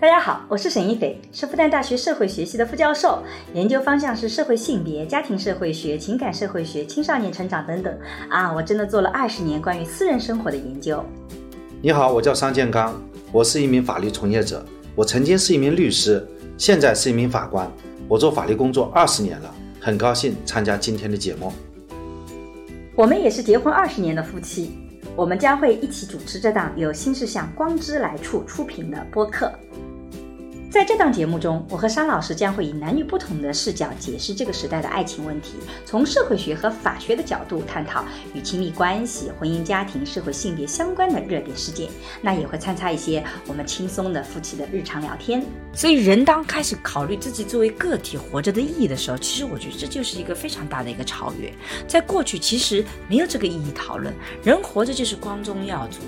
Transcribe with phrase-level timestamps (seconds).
[0.00, 7.94] 大家好，我是沈一斐，是复旦大学社会学系的副教授，研究方向是社会性别、家庭社会学、情感社会学、青少年成长等等。
[8.30, 11.04] 啊，我真的做了二十年关于私人生活的研究。
[11.82, 12.98] 你好，我叫商建刚，
[13.30, 16.26] 我是一名法律从业者，我曾经是一名律师，
[16.56, 17.70] 现在是一名法官，
[18.08, 21.52] 我做法律工作二十年了，很高兴参加今天的节目。
[22.96, 24.78] 我们也是结婚二十年的夫妻，
[25.14, 29.52] 我们将会一起主持这档由新世相光之来处出品的播客。
[30.70, 41.90] 在这档节目中，我和商老师将会以男女不同的视角解释这个时代的爱情问题，从社会学和法学的角度探讨与亲密关系、婚姻家庭、社会性别相关的热点事件。
[42.22, 45.44] 那也会参差一些我们轻松的夫妻的日常聊天。
[45.72, 51.52] 所以，人当开始考虑自己作为个体活着的意义的时候，其实我觉得这就是一个非常大的一个超越。
[51.88, 54.14] 在过去，其实没有这个意义讨论，
[54.44, 55.98] 人活着就是光宗耀祖，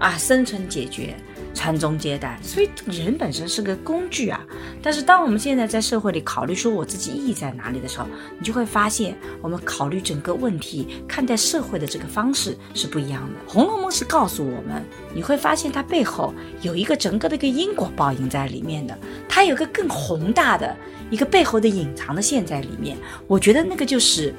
[0.00, 1.14] 啊，生存解决。
[1.60, 4.42] 传宗接代，所以人本身是个工具啊。
[4.82, 8.06] 但是当我们现在在社会里考虑说我自己意义在哪里的时候，
[8.38, 13.50] 你就会发现，我们考虑整个问题、看待社会的这个方式是不一样的。
[13.52, 14.82] 《红楼梦》是告诉我们，
[15.14, 18.98] 你会发现它背后有一个整个的一个因果报应在里面的，
[19.28, 20.74] 它有个更宏大的
[21.10, 22.96] 一个背后的隐藏的线在里面。
[23.26, 24.34] 我觉得那个就是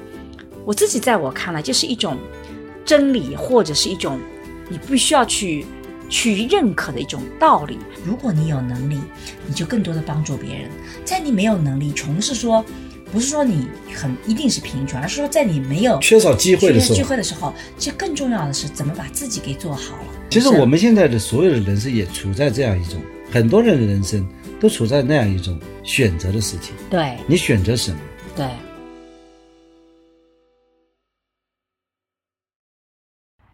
[0.64, 2.18] 我自己在我看来就是一种
[2.84, 4.18] 真理，或者是一种
[4.68, 5.64] 你必须要去。
[6.12, 7.78] 去认可的一种道理。
[8.04, 9.00] 如果你有能力，
[9.46, 10.68] 你就更多的帮助别人；
[11.06, 12.62] 在你没有能力，穷是说，
[13.10, 20.04] 不是说你很一定是贫穷，而是说在你没有缺少机会的时候，机会的时候，其实更重要的是怎么把自己给做好了。
[20.28, 24.28] 其实我们现在的所有的人生也处在这样一种，很多人的人生
[24.60, 26.74] 都处在那样一种选择的事情。
[26.90, 27.98] 对，你选择什么？
[28.36, 28.46] 对。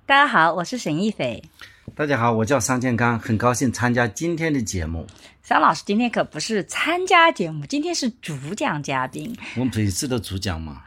[0.06, 1.40] 大家好，我是沈一斐。
[1.98, 5.04] 大家好，我叫桑建刚，很高兴参加今天的节目。
[5.42, 9.36] 桑老师今天可不是参加节目，今天是主讲嘉宾。
[9.56, 10.80] 我们每次都主讲嘛。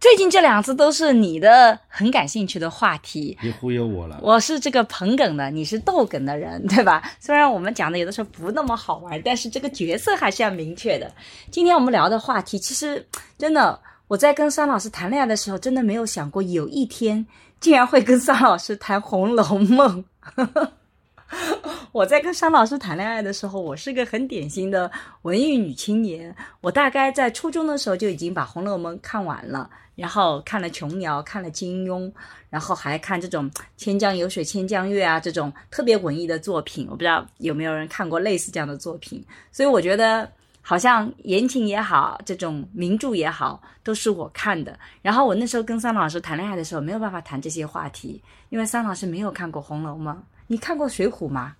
[0.00, 4.18] 最近这两次都是你的很感兴趣的话题，别忽悠我了。
[4.20, 7.00] 我是这个捧哏的，你是逗哏的人，对吧？
[7.20, 11.08] 虽然我们讲的有的时候不那么好玩，但是这个角色还是要明确的。
[11.48, 13.06] 今天我们聊的话题，其实
[13.38, 17.24] 真的，我在跟桑老师谈恋爱的时候，真的没有想过有一天
[17.60, 20.02] 竟然会跟桑老师谈《红楼梦》。
[21.92, 24.90] 我在跟商老师谈恋爱的时候，我是个很典型的
[25.22, 26.34] 文艺女青年。
[26.60, 32.12] 我大概在初中的时候就已经把《红楼梦》看完了，然后看了琼瑶，看了金庸，
[32.50, 36.86] 然后还看这种“千江有水千江月”啊这种特别文艺的作品。
[36.90, 39.24] 我不知道有没有人看过类似这样的作品。
[39.50, 40.30] 所以我觉得，
[40.68, 44.76] 好像言情也好，这种名著也好，都是我看的。
[45.00, 50.12] 然后我那时候跟桑老师谈恋爱的时候，没有办法谈这些话题，因为桑老师没有看过《红楼梦》。
[50.48, 51.54] 你看过《水浒》吗？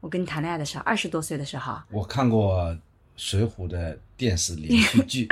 [0.00, 2.64] 我跟你谈恋爱的时候，二十多岁的时候，我看过
[3.18, 5.28] 《水浒》的电视连续剧。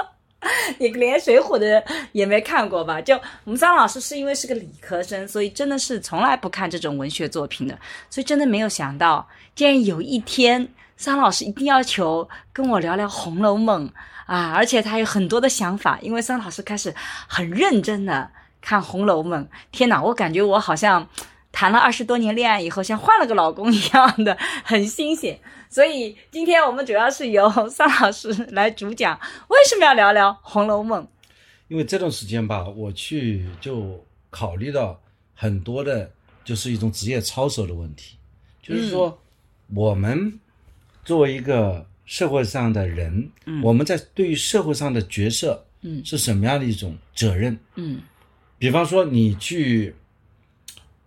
[0.80, 2.98] 你连《水浒》的也没看过吧？
[3.02, 7.78] 就我们张老师是因为是个理科生，所以真的是从来不看这种文学作品的，
[8.08, 10.66] 所以真的没有想到，竟然有一天，
[11.00, 13.88] 张老师一定要求跟我聊聊《红楼梦》
[14.26, 14.52] 啊！
[14.54, 16.94] 而且他有很多的想法，因为张老师开始
[17.26, 18.30] 很认真的
[18.60, 19.44] 看《红楼梦》。
[19.72, 21.08] 天哪，我感觉我好像。
[21.52, 25.36] 谈了二十多年恋爱以后，像换了个老公一样的， 很新鲜。
[25.68, 29.18] 所以今天我们主要是由桑老师来主讲，
[29.48, 31.02] 为什么要聊聊《红楼梦》？
[31.66, 34.00] 因为这段时间吧，我去就
[34.30, 35.00] 考虑到
[35.34, 36.08] 很多的，
[36.44, 38.16] 就是一种职业操守的问题，
[38.62, 39.20] 就是说
[39.74, 40.38] 我们
[41.04, 43.30] 作为一个社会上的人，
[43.62, 47.58] 我们在对于社会上的角色，嗯，是什么样的一种责任？
[47.76, 48.00] 嗯，
[48.58, 49.94] 比方说你去。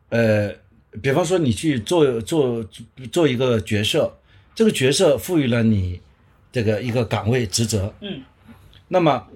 [0.10, 0.54] 呃，
[1.02, 2.64] 比方说你去做做
[3.12, 4.16] 做一个角色，
[4.54, 6.00] 这个角色赋予了你
[6.52, 8.22] 这个一个岗位职责，嗯，
[8.90, 9.28] 那么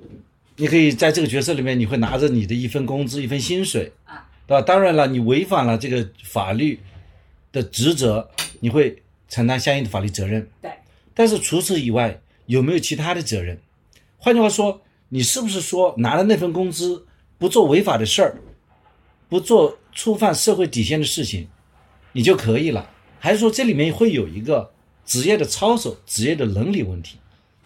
[0.58, 4.62] 你可以在这个角色里面，你会拿着你的一份工资、一份薪水，啊，对吧？
[4.62, 6.80] 当然了，你违反了这个法律
[7.52, 8.30] 的职责，
[8.60, 10.72] 你会承担相应的法律责任，对。
[11.14, 13.60] 但是除此以外，有没有其他的责任？
[14.18, 17.06] 换句话说，你是不是说拿了那份工资，
[17.38, 18.38] 不做违法的事儿，
[19.30, 19.78] 不做？
[19.98, 21.48] 触犯社会底线的事情，
[22.12, 22.88] 你就可以了？
[23.18, 24.72] 还是说这里面会有一个
[25.04, 27.18] 职业的操守、职业的伦理问题？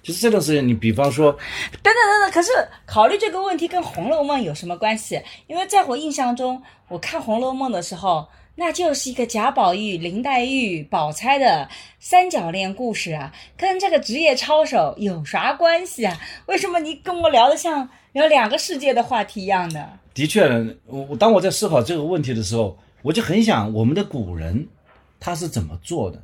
[0.02, 1.40] 就是这段时间，你比方说，等
[1.84, 2.52] 等等等，可是
[2.86, 5.22] 考虑这个问题跟《红楼梦》有什么关系？
[5.48, 8.30] 因为在我印象中，我看《红楼梦》的时候，
[8.62, 11.68] 那就是一个贾宝玉、林黛玉、宝钗的
[12.00, 16.16] 三角恋故事啊，跟这个职业操守有啥关系啊？
[16.46, 19.90] 为什么你跟我聊的像聊两个世界的话题一样的？
[20.14, 20.48] 的确，
[20.86, 24.68] 我当我在思考这个问题的时候，我就很想我们的古人
[25.20, 26.22] 他是怎么做的？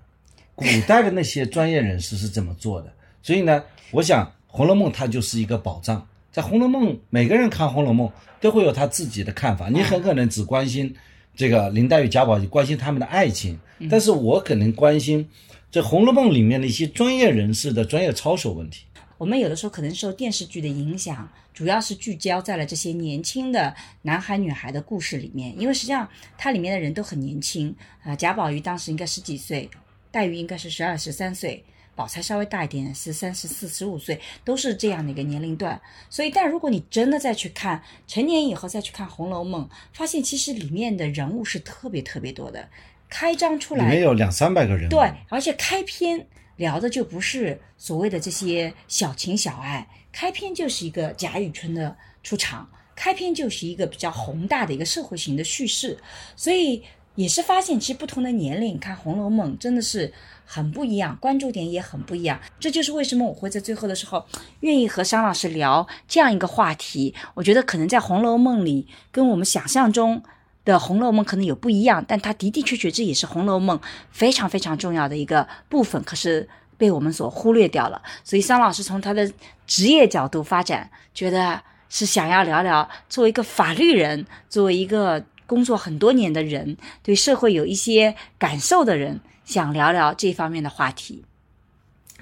[0.53, 2.93] 古代的那些专业人士是怎么做的。
[3.23, 6.07] 所以呢，我想《红楼梦》它就是一个宝藏。
[6.31, 8.07] 在《红楼梦》，每个人看《红楼梦》
[8.39, 9.69] 都会有他自己的看法。
[9.69, 10.95] 你很可能只关心
[11.37, 15.29] 这个林黛玉、贾宝玉，关心他们的爱情，但是我可能关心
[15.69, 18.85] 这《红楼梦》里面的一些专业人士的专业操守问题。
[19.19, 27.73] 我们有的时候可能受电视剧的影响，主要是聚焦在了这些年轻的男孩女孩的故事里面，因为实际上它里面的人都很年轻
[28.03, 29.69] 啊、贾宝玉当时应该十几岁，
[30.11, 31.63] 黛玉应该是十二十三岁，
[31.97, 35.81] 宝钗稍微大一点，是三十四十五岁，都是这样的一个年龄段。
[36.11, 42.69] 所以，但如果你真的再去看成年以后再去看《红楼梦》，发现其实里面的人物是特别特别多的，
[43.09, 46.27] 开张出里来面有两三百个人，对，而且开篇
[46.57, 55.97] 聊的就不是所谓的这些小情小爱，开篇就是一个贾雨村的出场，开篇就是一个比较宏大的一个社会型的叙事，
[56.35, 56.83] 所以
[57.15, 60.13] 也是发现其实不同的年龄看《红楼梦》真的是
[60.47, 62.39] 很不一样，关注点也很不一样。
[62.59, 64.25] 这就是为什么我会在最后的时候
[64.61, 67.13] 愿意和商老师聊这样一个话题。
[67.35, 70.23] 我觉得可能在《红楼梦》里跟我们想象中。
[70.67, 73.79] 的《红楼梦》可能有不一样，但它的的确确这也是《红楼梦》
[74.11, 76.45] 非常非常重要的一个部分，可是
[76.77, 78.01] 被我们所忽略掉了。
[78.21, 79.31] 所以桑老师从他的
[79.65, 91.23] 职业角度发展，觉得是想要聊聊作为一个法律人，作为一个工作很多年的人，对社会有一些感受的人，想聊聊这方面的话题。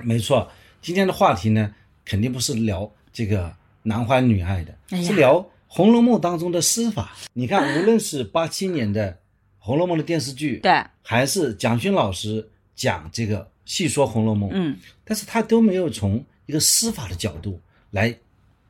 [0.02, 0.50] 没错，
[0.80, 1.74] 今天的话题呢，
[2.06, 3.52] 肯定不是聊这个
[3.84, 7.12] 男欢女爱的，哎是聊《红楼梦》当中的司法。
[7.34, 9.12] 你看，无论是八七年的
[9.58, 18.16] 《红楼梦》的电视剧，对，还是蒋勋老师讲这个细说《红楼梦》，嗯，但是他都没有从一个司法的角度来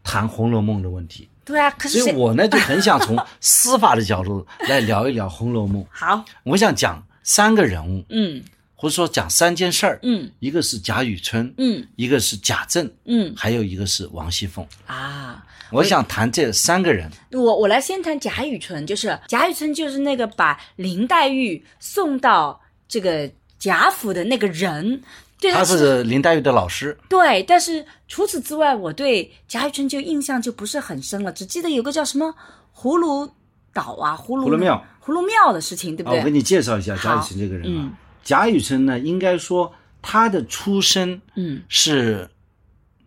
[0.01, 1.27] 谈《红楼梦》的问题。
[1.43, 5.83] 对啊，可是所以我呢就很想从司法的角度来聊一聊《红楼梦》。
[5.91, 8.41] 好，我想讲三个人物，嗯
[8.77, 9.99] 或者说讲三件事儿。
[10.03, 14.65] 嗯一个是贾雨村，嗯一个是贾政，嗯还有一个是王熙凤。
[14.85, 15.45] 啊。
[15.71, 17.09] 我想谈这三个人。
[17.31, 25.01] 我我来先谈贾雨村，就是贾雨村就是那个把林黛玉送到这个贾府的那个人，
[25.41, 32.33] 对他是林黛玉的老师，对，但是除此之外，我对贾雨村就印象就不是很深了，只记得有个叫什么
[32.73, 33.27] 葫芦
[33.73, 36.23] 岛啊，葫芦葫芦庙，葫芦庙的事情，对不啊，我？
[36.23, 37.81] 给你介绍一下贾雨好村这个人啊。
[37.83, 37.93] 嗯
[38.23, 39.71] 贾雨村呢，应该说
[40.01, 42.27] 他的出身嗯，是，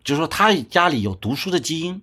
[0.01, 2.01] 就是说他家里有读书的基因。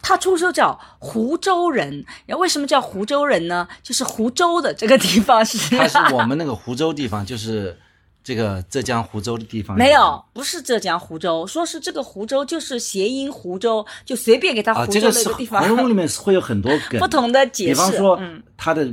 [0.00, 3.68] 他出生叫湖州人，然后为什么叫湖州人呢？
[3.82, 7.78] 就是湖州的这个地方是他是我们那个湖州地方，就是
[8.22, 9.76] 这个浙江湖州的地方。
[9.76, 17.70] 没有，不是浙江湖州，说是这个湖州就是谐音湖州，就随便给他啊，湖州这个地方、红楼梦》里面是会有很多梗， 不同的解释。
[17.72, 18.86] 比方说嗯，他的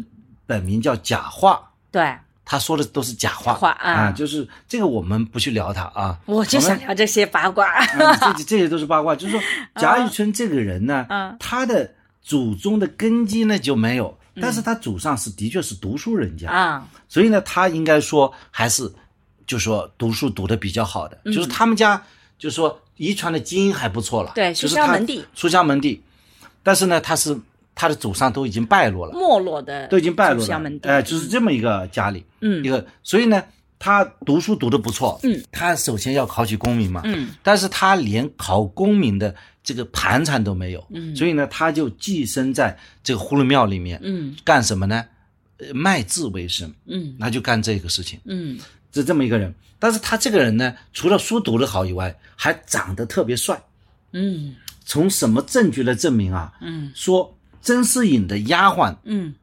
[0.51, 2.13] 本名叫贾话，对，
[2.43, 3.53] 他说的都是假话。
[3.53, 4.11] 话啊。
[4.11, 7.65] 就是这个我们不去聊他啊，我就想聊这些八卦。
[7.93, 7.99] 嗯
[8.35, 9.15] 这这些都是八卦。
[9.15, 9.41] 就是说，
[9.79, 11.37] 贾雨村这个人呢，嗯。
[11.39, 11.89] 他的
[12.21, 18.91] 祖宗的根基呢就没有，但是他祖上是的确是读书人家，啊，所以呢，他应该说还是
[19.47, 21.31] 就说读书读的比较好的，嗯。
[21.31, 22.03] 就是他们家
[22.37, 26.03] 就是说遗传的基因还不错了，对就是他书香门第，书香门第。
[26.61, 27.39] 但是呢，他是
[27.81, 32.63] 他的祖上都已经败落了，没落的都已经败落了哎、就是这么一个家里，嗯。
[32.63, 33.43] 一个，所以呢，
[33.79, 41.15] 他读书读得不错，嗯，他首先要考取功名嘛，嗯，但是他连考功名的这个盘缠都没有，嗯。
[41.15, 44.35] 所以呢，他就寄生在这个葫芦庙里面，嗯。
[44.43, 45.03] 干什么呢？
[45.57, 47.15] 呃卖字为生，嗯。
[47.17, 48.59] 那就干这个事情，嗯。
[48.93, 49.51] 是这么一个人。
[49.79, 53.59] 但是他这个人呢，除了书读得好以外，还长得特别帅。
[54.11, 54.55] 嗯。
[54.85, 56.53] 从什么证据来证明啊？
[56.61, 56.91] 嗯。
[56.93, 59.35] 说甄士隐的丫鬟嗯，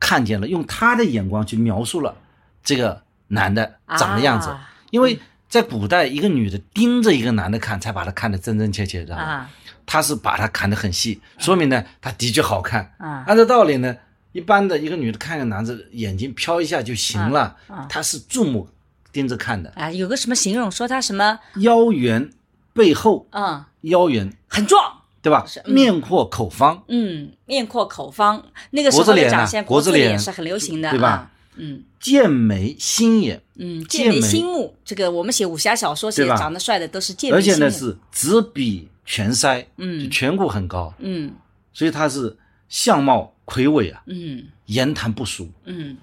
[0.00, 2.16] 看见了，用她的眼光去描述了
[2.62, 4.48] 这个男的长的样子。
[4.50, 4.70] 啊。
[4.90, 5.18] 因为
[5.48, 9.22] 在古代，一个女的盯着一个男的看，才把他看得真真切切，知道吗？
[9.22, 9.50] 啊。
[9.84, 12.94] 他是把他看得很细，说明呢，他的确好看。
[12.98, 13.24] 啊。
[13.26, 13.94] 按照道理呢，
[14.32, 17.86] 一般的一个女的看个男的眼睛飘一下就行了，啊啊。
[17.88, 18.68] 她是注目
[19.12, 20.70] 盯着看的，啊，有个什么形容？
[20.70, 21.38] 说他什么？
[21.56, 22.30] 腰圆
[22.72, 23.64] 背厚，嗯。
[23.82, 24.95] 腰圆很壮，
[25.26, 25.44] 对吧？
[25.64, 25.74] 嗯。
[25.74, 28.40] 面阔口方，嗯，面阔口方，
[28.70, 31.08] 那个时候的长相，国字脸是很流行的，对吧？
[31.08, 31.32] 啊？
[31.56, 31.82] 嗯。
[31.98, 40.08] 剑眉星眼，嗯，剑剑眉眉星目，这个我们写武侠小说写长得帅的都是剑眉而且呢是直比全腮，嗯。
[40.08, 41.32] 颧骨很高，嗯。
[41.72, 42.36] 所以他是
[42.68, 44.44] 相貌魁伟啊，嗯。
[44.66, 45.96] 言谈不俗，嗯。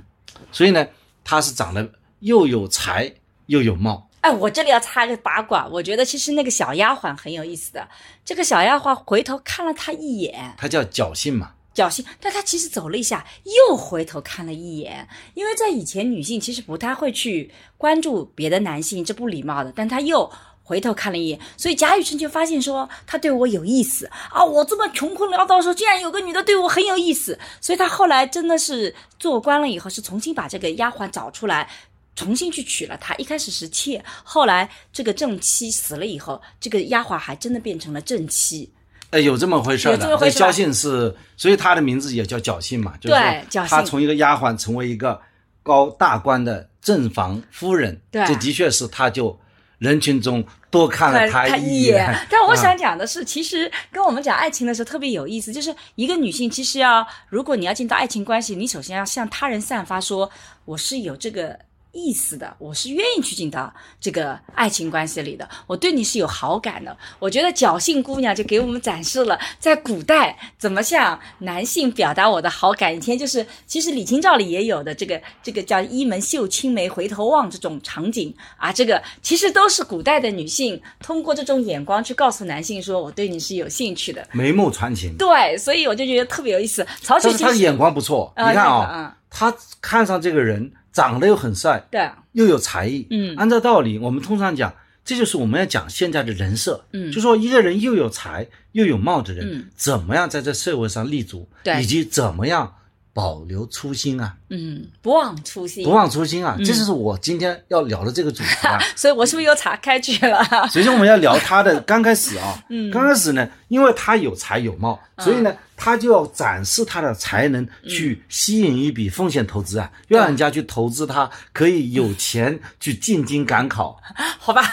[0.51, 0.86] 所以呢，
[1.24, 1.89] 他是长得
[2.20, 3.10] 又有才
[3.46, 4.10] 又有貌。
[4.24, 7.86] 哎，我这里要插个八卦，我觉得其实那个小丫鬟很有意思的。
[8.24, 13.25] 这个小丫鬟回头看了他一眼，他叫侥幸嘛，侥幸，但她其实走了一下，
[13.70, 20.32] 又回头看了一眼，因为在以前女性其实不太会去关注别的男性，这不礼貌的，但她又。
[20.65, 24.42] 回头看了一眼，所以贾雨村就发现说他对我有意思啊！
[24.42, 31.70] 我这么穷困潦倒的时候，竟然有个女的对我很有意思，所以他后来真的是做官了以后，是重新把这个丫鬟找出来，
[32.15, 33.15] 重新去娶了她。
[33.15, 38.72] 一开始是妾，后来这个正妻死了以后，这个丫鬟还真的变成了正妻。
[39.12, 39.98] 哎，有这么回事儿的。
[39.98, 45.22] 有这么回事侥幸是，所以她的名字也叫侥幸嘛，就是对侥幸说他从一个丫鬟成为一个
[45.62, 49.39] 高大官的正房夫人，对这的确是她就
[49.77, 52.12] 人群中多看了他一眼。
[52.27, 60.29] 但我啊想讲的是，其实跟我们讲爱情的时候特别有意思，就是一个女性其实要，如果你要进到爱情关系，你首先要向他人散发说
[60.65, 61.58] 我是有这个。
[61.93, 63.71] 意思的，我是愿意去进到
[64.01, 66.97] 这个爱情关系里的，我对你是有好感的。
[67.19, 72.95] 我觉得侥幸姑娘就给我们展示了在古代怎么向男性表达我的好感。
[72.95, 84.27] 以前就是，其实李清照里也有的这个这个叫一门绣青梅回头望这种场景啊，这个其实都是古代的女性通过这种眼光去告诉男性说我对你是有兴趣的。
[84.31, 85.15] 眉目传情。
[85.15, 86.85] 对，所以我就觉得特别有意思。
[87.01, 93.35] 曹雪芹他的眼光不错，啊你看那个啊，他看上这个人长得又很帅，对，又有才艺，嗯。
[93.35, 94.73] 按照道理，我们通常讲，
[95.03, 97.12] 这就是我们要讲现在的人设，嗯。
[97.12, 99.65] 就说一个人又有才又有貌的人，嗯。
[99.75, 101.81] 怎么样在这社会上立足，对。
[101.81, 102.75] 以及怎么样
[103.13, 106.65] 保留初心啊，嗯，不忘初心，不忘初心啊，嗯。
[106.65, 108.79] 这就是我今天要聊的这个主题啊。
[108.98, 110.43] 所以我是不是又岔开去了？
[110.72, 112.89] 首先我们要聊他的刚开始啊， 嗯。
[112.91, 123.96] 刚开始呢，因为他有才有貌，所以呢，他就要展示他的才能，去吸引一笔风险投资啊，要让人家去投资他，可以有钱去进京赶考，
[124.39, 124.63] 好吧，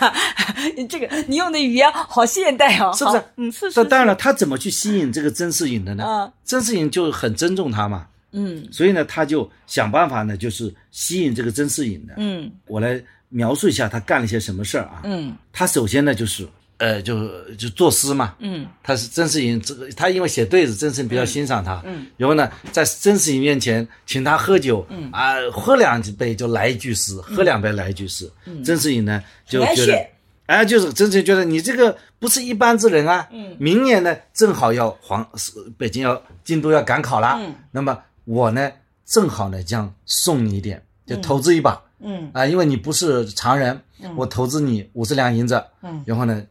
[0.79, 3.23] 你这个你用的语言好现代哦，是不是？
[3.37, 3.85] 嗯，是那是。
[3.85, 6.05] 当然了，他怎么去吸引这个甄士隐的呢？
[6.07, 6.33] 嗯。
[6.45, 12.15] 甄士隐就很尊重他嘛，嗯所以呢，他就想办法呢，就是吸引这个甄士隐的。
[12.17, 15.03] 嗯我来描述一下他干了些什么事儿啊。
[15.05, 16.47] 嗯他首先呢，就是
[16.79, 18.35] 呃，就就作诗嘛。
[18.39, 21.83] 嗯他是甄士隐，这个他因为写对子，甄士隐比较欣赏他。
[21.85, 28.31] 嗯然后呢，在甄士隐面前请他喝酒，嗯啊，喝两杯就来一句诗，喝两杯来一句诗。
[28.65, 30.07] 甄士隐呢就觉得
[30.47, 33.29] 哎，就是甄士隐觉得你这个不是一般之人啊。
[33.31, 38.71] 嗯明年呢正好要黄是北京要京都要赶考了，嗯那么我呢
[39.05, 41.83] 正好呢将送你一点，就投资一把。
[42.01, 42.31] 嗯。
[42.33, 43.81] 啊，因为你不是常人，
[44.17, 46.03] 我投资你五十两银子，嗯。
[46.07, 46.45] 然后呢，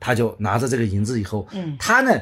[0.00, 1.76] 他就拿着这个银子以后，嗯。
[1.78, 2.20] 他呢，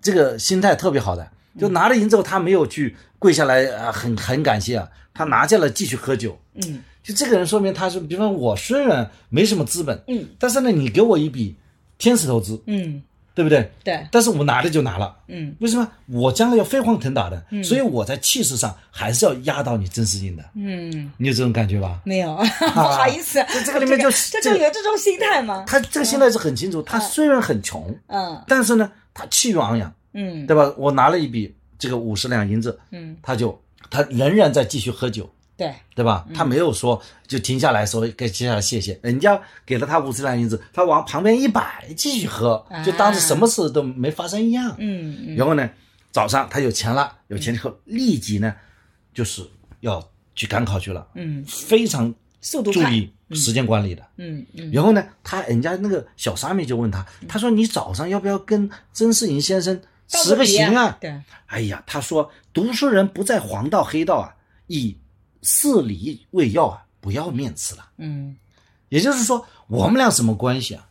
[0.00, 6.82] 这个心态特别好的，就拿了银子后，他没有去跪下来啊，很很感谢啊，他拿下来继续喝酒，嗯。
[7.02, 10.28] 就这个人说明他是，比方我虽然没什么资本，嗯。
[10.38, 11.56] 但是呢，你给我一笔
[11.98, 13.02] 天使投资，嗯，
[13.34, 13.70] 对不对？
[13.82, 15.54] 对，但是我拿了就拿了，嗯。
[15.60, 15.88] 为什么？
[16.06, 22.00] 我将来要飞黄腾达的，所以我在气势上还是要压倒你真实性的，嗯，你有这种感觉吧？
[22.04, 22.36] 没有，
[22.74, 25.64] 不好意思，这这个里面就这就有这种心态吗？
[25.66, 28.42] 他这个心态是很清楚，他虽然很穷，嗯。
[28.46, 30.46] 但是呢，他气宇昂扬，嗯。
[30.46, 30.72] 对吧？
[30.76, 33.58] 我拿了一笔这个五十两银子，嗯，他就
[33.90, 36.24] 他仍然在继续喝酒，对，对吧？
[36.28, 36.34] 嗯。
[36.34, 44.70] 他没有说就停下来说该接下来谢谢，人家给了他五十两银子，他往旁边一摆继续喝，就当是什么事都没发生一样。
[44.70, 45.36] 啊嗯嗯。
[45.36, 45.68] 然后呢，
[46.10, 48.54] 早上他有钱了，有钱以后立即呢，
[49.14, 49.42] 就是
[49.80, 50.02] 要
[50.34, 54.02] 去赶考去了，嗯，非常速度快，注意时间管理的。
[54.16, 54.70] 嗯嗯。
[54.72, 60.96] 然后呢，他人家那个小沙弥就问他，他说你早上要不要跟曾仕隐先生辞个行啊？
[61.00, 64.34] 对，哎呀，他说读书人不在黄道黑道啊，
[64.66, 64.96] 以
[65.42, 67.88] 事理为要啊，不要面子了。
[67.98, 68.36] 嗯，
[68.88, 70.88] 也就是说，我们俩什么关系啊？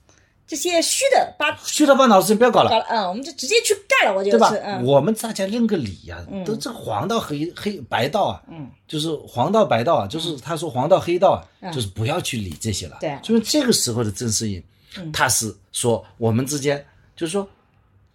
[0.48, 4.51] 这些虚的把虚头巴脑的事情不要搞了，搞了，嗯，我们就直接去干了，我就对吧？
[4.84, 6.43] 我们大家认个理呀、嗯。
[6.43, 11.72] 都这黄道黑黑白道啊，嗯，就是黄道白道啊，就是他说黄道黑道啊，嗯。
[11.72, 12.98] 就是不要去理这些了。
[13.00, 13.17] 对。
[13.24, 14.62] 所以这个时候的郑世隐，
[14.98, 15.10] 嗯。
[15.13, 17.48] 他是说我们之间就是说，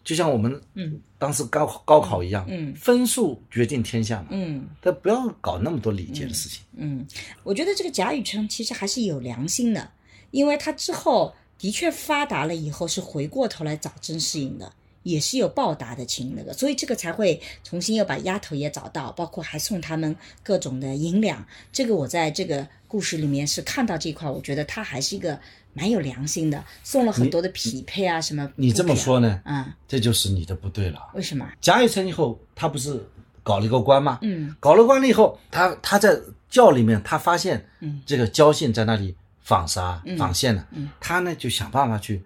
[0.06, 6.62] 就像我们嗯当时高高考一样，嗯分数决定天下嘛，嗯但不要搞那么多礼节的事情。
[6.76, 7.04] 嗯，
[7.42, 9.90] 我觉得这个贾雨村其实还是有良心的，
[10.30, 14.72] 因为他之后的确发达了以后是回过头来找甄士隐的。
[15.02, 21.46] 也是有报答的情那个，所以这个才会重新又把丫头也找到，包括还送他们各种的银两。
[21.72, 25.38] 这个我在这个故事里面是看到这一块，我觉得他还是一个
[25.76, 28.50] 蛮有良心的，送了很多的匹配啊什么。
[28.56, 30.98] 你这么说呢，嗯，这就是你的不对了。
[31.14, 31.46] 为什么？
[31.60, 33.06] 贾雨村以后，他不是
[33.42, 34.18] 搞了一个官吗？
[34.22, 36.18] 嗯搞了官了以后，他他在
[36.48, 42.22] 教里面，他发现嗯这个焦信在那里纺纱嗯访县了，嗯他呢就想办法去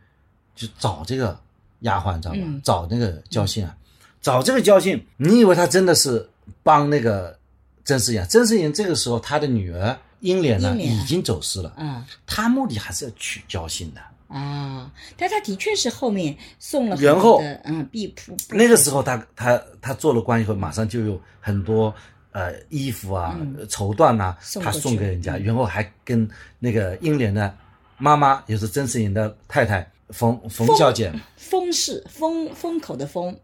[0.54, 1.38] 去找这个
[1.80, 2.40] 丫鬟，知道吧？
[2.40, 3.76] 嗯找那个焦信啊，
[4.22, 6.30] 找这个焦信，你以为他真的是
[6.62, 7.36] 帮那个
[7.84, 8.22] 甄士隐？
[8.28, 12.04] 甄士隐这个时候他的女儿英莲呢已经走失了，嗯。
[12.26, 14.00] 他目的还是要取交心的。
[14.28, 17.42] 啊，但他的确是后面送了很然后。
[17.64, 21.92] 嗯壁铺，那个时候他他他做了官以后，马上就有很多
[22.30, 23.36] 呃衣服啊、
[23.68, 25.42] 绸缎呐、他送给人家，嗯。
[25.42, 26.28] 然后还跟
[26.60, 27.52] 那个英莲的
[27.98, 33.36] 妈妈，也是甄士隐的太太冯冯小姐，封氏封封口的封，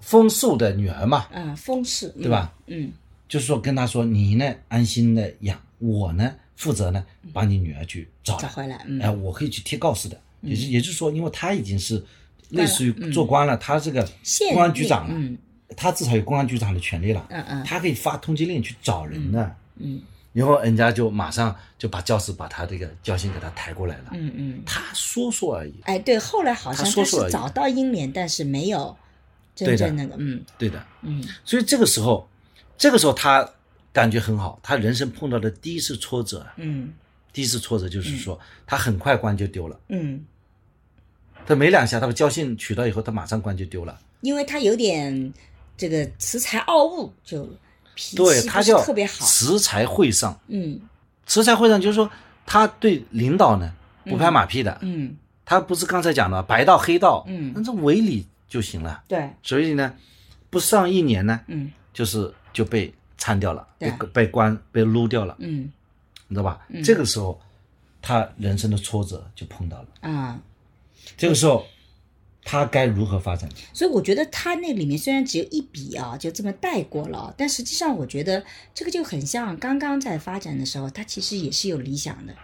[0.00, 2.50] 封肃的女儿嘛，嗯，封氏对吧？
[2.68, 2.90] 嗯。
[3.28, 9.00] 就是说跟他说，你呢安心的养，我呢负责呢把你女儿去找，找回来，嗯。
[9.02, 12.02] 哎、我可以去贴告示的，也是也就是说，因为他已经是
[12.50, 15.36] 类似于做官了，他这个县公安局长了，嗯。
[15.74, 17.42] 他至少有公安局长的权利了，嗯。
[17.48, 20.00] 嗯他可以发通缉令去找人的，嗯
[20.32, 28.96] 然后人家就马上就把教室把他这个教信给他抬过来了，嗯嗯，他说说而已，哎，对，后来好像说是找到英莲，但是没有
[29.54, 30.42] 真正那个，嗯。
[30.56, 31.22] 对的，嗯。
[31.44, 32.26] 所以这个时候，
[32.78, 33.46] 这个时候他
[33.92, 36.92] 感觉很好，他人生碰到的第一次挫折，嗯。
[37.34, 40.22] 第一次挫折就是说他很快官就丢了，嗯，
[41.46, 43.98] 他没两下，他把交信取到以后，他马上官就丢了。
[44.20, 45.32] 因为他有点
[45.74, 47.48] 这个恃才傲物，就
[47.94, 50.78] 脾对气不是他叫特别好，恃才会上，嗯。
[51.26, 52.10] 恃才会上就是说
[52.44, 53.72] 他对领导呢
[54.04, 55.16] 不拍马屁的，嗯。
[55.46, 57.50] 他不是刚才讲的白道黑道，嗯。
[57.56, 59.02] 那这违理就行了。
[59.08, 59.94] 对，所以呢，
[60.50, 61.72] 不上一年呢，嗯。
[61.94, 65.70] 就是就被参掉了，被被关被撸掉了，嗯
[66.26, 66.66] 你知道吧？
[66.82, 67.40] 这个时候，
[68.00, 69.88] 他人生的挫折就碰到了。
[70.00, 70.42] 啊。
[71.16, 71.64] 这个时候，
[72.42, 73.48] 他该如何发展？
[73.72, 82.34] 所以我觉得他那里面虽然只有一笔啊，就这么带过了，但实际上我觉得这个就很像刚刚在发展的时候，他其实也是有理想的，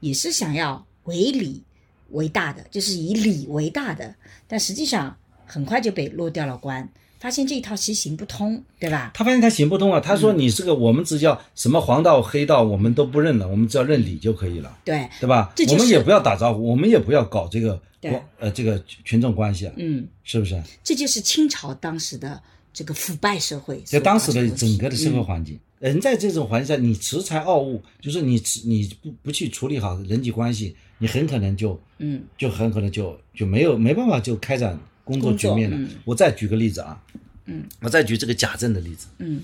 [0.00, 1.62] 也是想要为理
[2.10, 4.12] 为大的，就是以理为大的，
[4.48, 6.88] 但实际上很快就被落掉了关，
[7.24, 9.10] 发现这一套其实行不通，对吧？
[9.14, 9.98] 他发现他行不通啊！
[9.98, 15.50] 他说：“你这个我们只叫什么黄道黑道，我们都不认了，我们只要认理就可以了，对，对吧？
[15.56, 20.62] 就是我们也不要打招呼，我们也不要搞这个关呃这个群众关系啊，嗯，是不是？
[20.82, 22.38] 这就是清朝当时的
[22.74, 35.76] 这个腐败社会在当时的整个的社会嗯环境，人在这种环境下，你恃才傲物，就是你你不不去处理好人际关系，你很可能就嗯就很可能就就没有没办法就开展工作局面了。
[35.76, 37.00] 嗯我再举个例子啊，
[37.44, 39.06] 嗯，我再举这个贾政的例子。
[39.18, 39.42] 嗯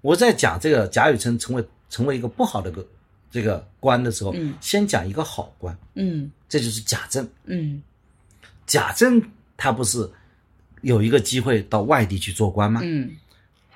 [0.00, 2.86] 我在讲这个贾雨村成为成为一个不好的个
[3.30, 7.28] 这个官的时候，嗯先讲一个好官，嗯这就是贾政。
[7.44, 7.82] 嗯
[8.66, 9.22] 贾政
[9.56, 10.08] 他不是
[10.80, 12.80] 有一个机会到外地去做官吗？
[12.82, 13.10] 嗯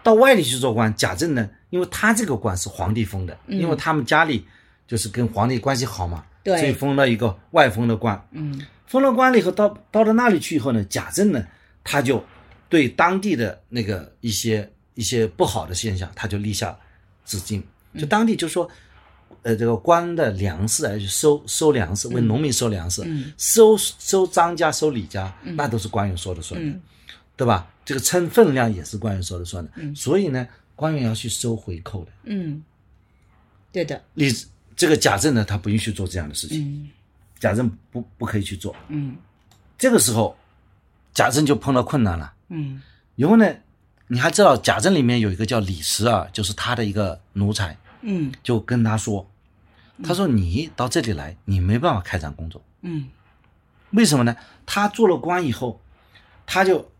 [0.02, 4.44] 到外地去做官，贾政呢，因为他这个官是皇帝封的，嗯因为他们家里
[4.86, 8.20] 就是跟皇帝关系好嘛，对所以封了一个外封的官。
[8.32, 11.46] 嗯封了官了以后，到到了那里去以后呢，贾政呢，
[11.84, 12.24] 他就
[12.68, 16.76] 对当地的那个一些一些不好的现象，他就立下
[17.24, 17.62] 止境。
[17.98, 18.68] 就当地就说，
[19.42, 23.32] 呃，这个官的粮食啊，就收收粮食，为农民收粮食，嗯。
[23.38, 26.80] 收收张家、收李家，那都是官员说了算的，嗯。
[27.36, 27.70] 对吧？
[27.84, 29.70] 这个称分量也是官员说了算的。
[29.94, 32.10] 所以呢，官员要去收回扣的。
[32.24, 32.62] 嗯，
[33.70, 34.30] 对的，你
[34.74, 36.88] 这个贾政呢，他不允许做这样的事情，嗯
[37.38, 38.74] 贾政不不可以去做。
[38.88, 39.16] 嗯
[39.78, 40.36] 这个时候，
[41.12, 42.32] 贾政就碰到困难了。
[42.48, 42.80] 嗯
[43.14, 43.46] 然后呢，
[44.08, 49.28] 你还知道贾政里面有一个叫李斯啊，就是他的一个奴才，嗯就跟他说，
[50.02, 53.08] 他说你到这里来，你没办法开展工作，嗯
[53.90, 54.36] 为什么呢？
[54.66, 55.80] 他做了官以后，
[56.44, 56.90] 他就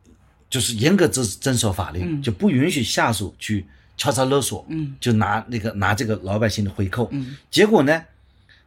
[0.49, 7.09] 就是严格遵遵守法律，嗯就不允许下属去敲诈勒索，嗯就拿那个拿这个老百姓的回扣。
[7.13, 8.03] 嗯结果呢，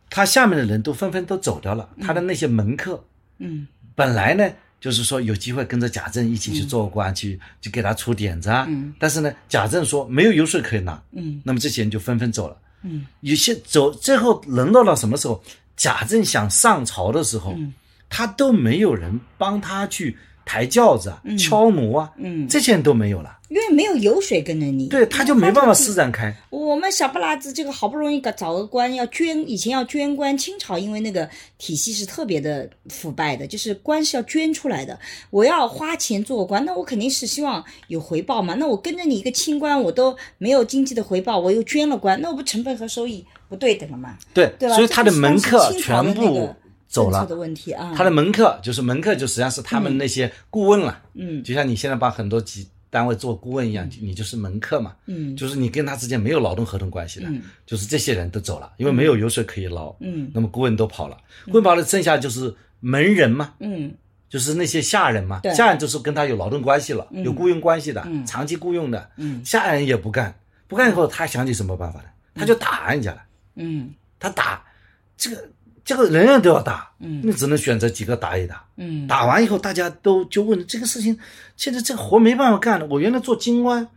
[0.10, 3.04] 他下面的人都纷纷都走掉了，他的那些门客。
[3.38, 8.66] 嗯本来呢，就是说有机会跟着贾政一起去做官，去去给他出点子啊。
[8.70, 12.58] 嗯但是呢，贾政说没有油水可以拿，嗯那么这些人就纷纷走了。
[12.84, 15.44] 嗯有些走，最后轮到了什么时候？
[15.76, 17.74] 贾政想上朝的时候，嗯
[18.10, 20.18] 他都没有人帮他去
[20.50, 23.38] 抬轿子啊、敲锣啊，嗯，这些人都没有了。
[23.50, 26.36] 因为没有油水跟着你，对，他就没办法施展开。
[26.50, 31.28] 我们小不拉子这个好不容易搞找个官要捐，以前要捐官，清朝因为那个
[31.60, 34.98] 体系是特别的腐败的，就是官是要捐出来的。
[35.30, 38.56] 我要花钱做官，那我肯定是希望有回报嘛。
[38.56, 44.18] 那我跟着你一个清官，我都没有经济的回报，我又捐了官，那我不成本和收益不对等了嘛？
[44.34, 44.76] 对，对吧？
[44.76, 46.56] 所以他的门客全部那个
[46.90, 47.26] 走了。
[47.26, 47.94] 的问题啊。
[47.96, 51.02] 他的门客就是门客，就实际上是他们那些顾问了。
[51.14, 51.42] 嗯。
[51.42, 54.94] 就像你现在把很多级单位做顾问一样，你就是门客嘛。
[55.06, 55.34] 嗯。
[55.38, 57.44] 就是你跟他之间没有劳动合同关系的，嗯。
[57.66, 59.96] 就是这些人都走了，因为没有油水可以捞。
[60.02, 60.30] 嗯。
[60.34, 63.54] 那么顾问都跑了，顾问跑了，剩下就是门人嘛。
[63.60, 63.94] 嗯。
[64.28, 68.26] 就是那些下人嘛，下人就是跟他有劳动关系了，有雇佣关系的，嗯。
[68.26, 69.44] 长期雇佣的，嗯。
[69.44, 70.36] 下人也不干，
[70.68, 72.14] 不干以后他想起什么办法来？
[72.36, 73.22] 他就打人家了，
[73.56, 73.92] 嗯。
[74.20, 74.64] 他打
[75.18, 75.50] 这个
[75.84, 77.22] 这个人人都要打，嗯。
[77.24, 78.64] 你只能选择几个打一打。
[78.78, 79.08] 嗯。
[79.08, 81.18] 打完以后，大家都就问这个事情，
[81.58, 82.86] 现在这个活没办法干了。
[82.88, 83.88] 我原来做京官，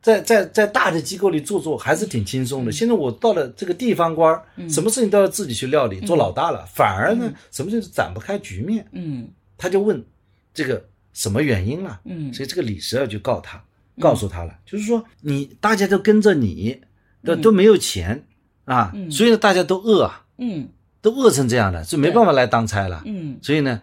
[0.00, 2.70] 在在在大的机构里做做还是挺轻嗯松的。
[2.70, 8.86] 现在我到了这个地方官，什么事情都要自己去料理，做老大了，反而呢，什么事情展不开局面。
[8.92, 9.28] 嗯。
[9.58, 10.04] 他就问
[10.52, 12.32] 这个什么原因了，嗯。
[12.32, 13.62] 所以这个李十二就告他，
[13.98, 16.80] 告诉他了，就是说你大家都跟着你，
[17.24, 18.24] 都都没有钱
[18.66, 19.10] 啊，嗯。
[19.10, 20.68] 所以呢大家都饿啊，嗯
[21.06, 23.00] 都饿成这样了，就没办法来当差了。
[23.06, 23.80] 嗯所以呢，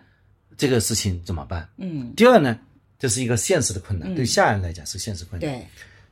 [0.57, 1.69] 这个事情怎么办？
[1.77, 2.59] 嗯，第二呢，
[2.99, 5.49] 这是一个现实的困难，嗯对下人来讲是现实困难。
[5.49, 5.65] 对，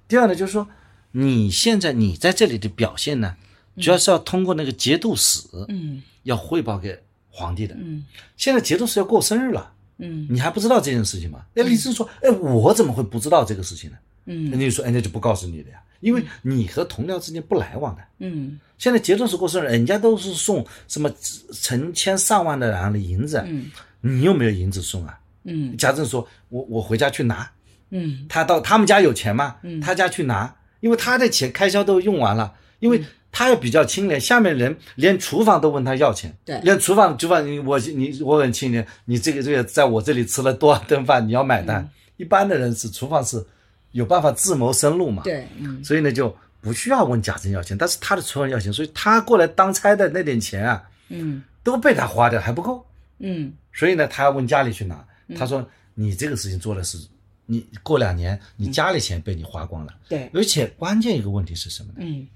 [0.07, 0.65] 第二呢，就是说
[1.11, 3.35] 你现在你在这里的表现呢，
[3.75, 6.97] 主要是要通过那个节度使嗯要汇报给
[7.29, 7.75] 皇帝的。
[7.77, 8.05] 嗯
[8.37, 11.41] 现在节度使要过生日了，嗯你还不知道这件事情吗？
[11.55, 13.97] 哎，李治说，哎，我怎么会不知道这个事情呢？
[14.25, 14.51] 嗯。
[14.51, 18.01] 人家就说，人家就不告诉你的呀，因为你和同僚之间不来往的。
[18.19, 18.59] 嗯。
[18.77, 21.11] 现在节度使过生日，人家都是送什么
[21.53, 23.71] 成千上万的两的银子，嗯。
[24.01, 25.19] 你又没有银子送啊？
[25.43, 25.75] 嗯。
[25.77, 27.49] 贾政说，我我回家去拿。
[27.89, 28.25] 嗯。
[28.27, 29.79] 他到他们家有钱嘛，嗯。
[29.79, 36.59] 他家去拿，因为他的钱开销都用完了，因为他也比较清廉，下面人连厨房都问他要钱，对。
[36.61, 41.87] 连厨房厨房你我你我很清廉，你这个这个在我这里吃了多少顿饭，你要买单。
[42.17, 43.45] 一般的人是厨房是
[43.91, 45.83] 有办法自谋生路嘛，对，嗯。
[45.83, 51.43] 所以呢就不需要问贾政要钱，但是他的厨房要钱，所以他过来当差的那点钱啊嗯。
[51.63, 52.85] 都被他花掉还不够，
[53.19, 53.53] 嗯。
[53.71, 55.05] 所以呢，他要问家里去拿。
[55.37, 56.97] 他说：“你这个事情做的是，
[57.45, 61.99] 你过两年你家里钱被你花光了，对，而且关键一个问题是什么呢？
[61.99, 62.27] 嗯。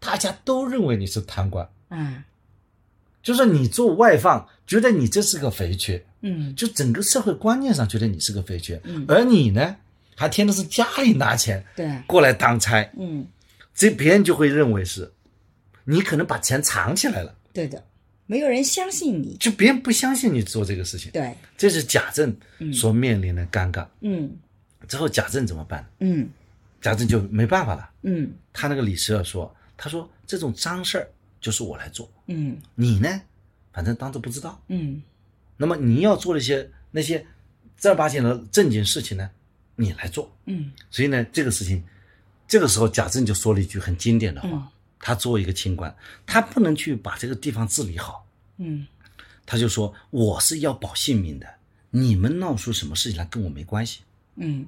[0.00, 2.24] 大家都认为你是贪官，嗯。
[3.22, 6.52] 就是你做外放，觉得你这是个肥缺，嗯。
[6.56, 9.04] 就整个社会观念上觉得你是个肥缺，嗯。
[9.06, 9.76] 而你呢，
[10.16, 13.26] 还天天是家里拿钱对，过来当差，嗯。
[13.74, 15.12] 这别人就会认为是，
[15.84, 17.84] 你可能把钱藏起来了，对的，
[18.24, 22.34] 没有人相信你，就别人不相信你做这个事情，对，这是贾政
[22.72, 23.86] 所面临的尴尬。
[24.00, 24.34] 嗯。
[24.88, 25.86] 之后贾政怎么办？
[26.00, 26.26] 嗯。
[26.80, 27.90] 贾政就没办法了。
[28.02, 28.32] 嗯。
[28.52, 31.06] 他那个李十二说：“他说这种脏事儿
[31.38, 32.56] 就是我来做，嗯。
[32.74, 33.20] 你呢，
[33.72, 34.58] 反正当做不知道。
[34.68, 35.02] 嗯。
[35.58, 37.26] 那么你要做那些那些
[37.76, 39.30] 正儿八经的正经事情呢，
[39.76, 40.30] 你来做。
[40.46, 40.72] 嗯。
[40.90, 41.84] 所以呢，这个事情，
[42.48, 44.66] 这个时候贾政就说了一句很经典的话：嗯。
[44.98, 45.94] 他作为一个清官，
[46.26, 48.86] 他不能去把这个地方治理好，嗯。
[49.44, 51.46] 他就说我是要保性命的，
[51.90, 54.00] 你们闹出什么事情来跟我没关系，
[54.34, 54.66] 嗯，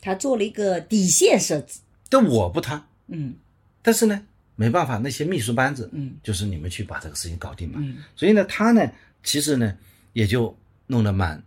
[0.00, 2.86] 他做了一个底线设置，但我不贪。
[3.08, 3.34] 嗯。
[3.82, 6.14] 但是呢，没办法，那些秘书班子，嗯。
[6.22, 7.80] 就是你们去把这个事情搞定嘛。
[7.82, 7.96] 嗯。
[8.14, 8.88] 所以呢，他呢，
[9.24, 9.76] 其实呢，
[10.12, 11.42] 也就弄得蛮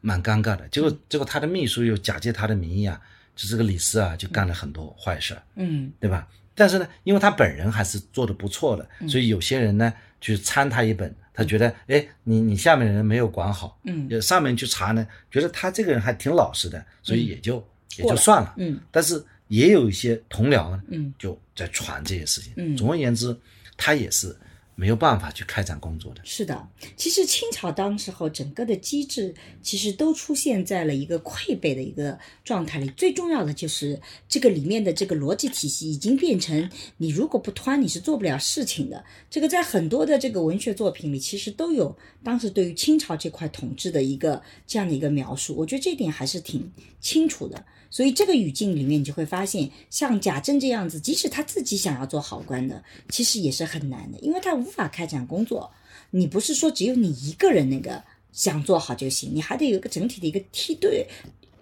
[0.00, 0.66] 蛮尴尬的。
[0.68, 3.00] 结嗯果，结果他的秘书又假借他的名义啊，
[3.34, 5.92] 就这个李斯啊，就干了很多坏事儿，嗯。
[6.00, 6.26] 对吧？
[6.54, 9.08] 但是呢，因为他本人还是做的不错的，嗯。
[9.08, 14.20] 所以有些人呢去参他一本，他觉得，哎，你你下面的人没有管好，嗯。
[14.20, 18.54] 上面去查呢，觉得他这个人还挺老实的，所以也就、也就算了。
[18.58, 18.80] 嗯。
[18.90, 21.12] 但是也有一些同僚呢，嗯。
[21.18, 22.52] 就在传这些事情。
[22.56, 22.76] 嗯。
[22.76, 23.34] 总而言之，
[23.76, 24.36] 他也是
[24.80, 26.22] 没有办法去开展工作的。
[26.24, 26.66] 是的，
[26.96, 32.88] 其实清朝当时候整个的机制其实都出现在了一个溃败的一个状态里。
[32.96, 39.04] 最重要的就是这个里面的这个逻辑体系已经变成你如果不端，你是做不了事情的。
[39.28, 45.54] 这个在很多的这个文学作品里，其实都有当时对于清朝这块统治的一个这样的一个描述。
[45.58, 47.62] 我觉得这点还是挺清楚的。
[47.90, 55.70] 所以这个语境里面，你就会发现，像贾政这样子，即使他自己想要做好官的，其实也是很难的，因为他无法开展工作。
[56.12, 61.06] 你不是说只有你一个人那个想做好就行，你还得有一个整体的一个梯队，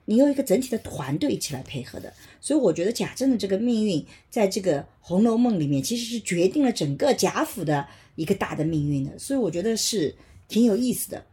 [0.04, 2.12] 你有一个整体的团队一起来配合的。
[2.40, 7.86] 所以我觉得贾政的这个命运，在这个《红楼梦》里面，其实是决定了整个贾府的
[8.16, 9.18] 一个大的命运的。
[9.18, 10.14] 所以我觉得是
[10.46, 11.24] 挺有意思的。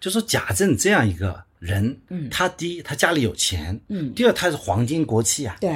[0.00, 5.70] 就说贾政这样一个人，嗯他第一他家里有钱，嗯第二他是皇亲国戚啊，对，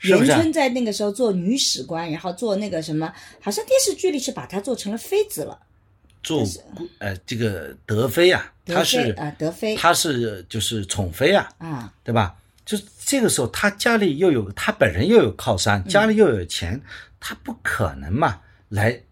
[0.00, 5.58] 元春在那个时候做女史官，然后做那个什么，好像电视剧里是把她做成了妃子了。
[6.22, 6.46] 做
[6.98, 12.36] 呃这个德妃啊，她是妃啊德妃她是就是宠妃啊，啊，对吧？
[12.64, 16.80] 就这个时候，她家里又有她本人又有靠嗯山，家里又有钱，
[17.18, 19.02] 她不可能嘛，来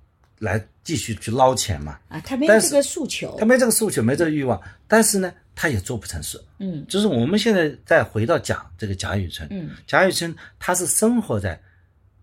[0.40, 1.98] 来继续去捞钱嘛。
[2.08, 3.36] 啊，他没有这个诉求。
[3.38, 3.46] 他。
[3.46, 6.42] 没这个诉求，没这个欲望，但是呢，他也做不成事。
[6.58, 6.84] 嗯。
[6.88, 9.70] 就是我们现在再回到讲这个贾雨村，嗯。
[9.86, 11.60] 贾雨村他是生活在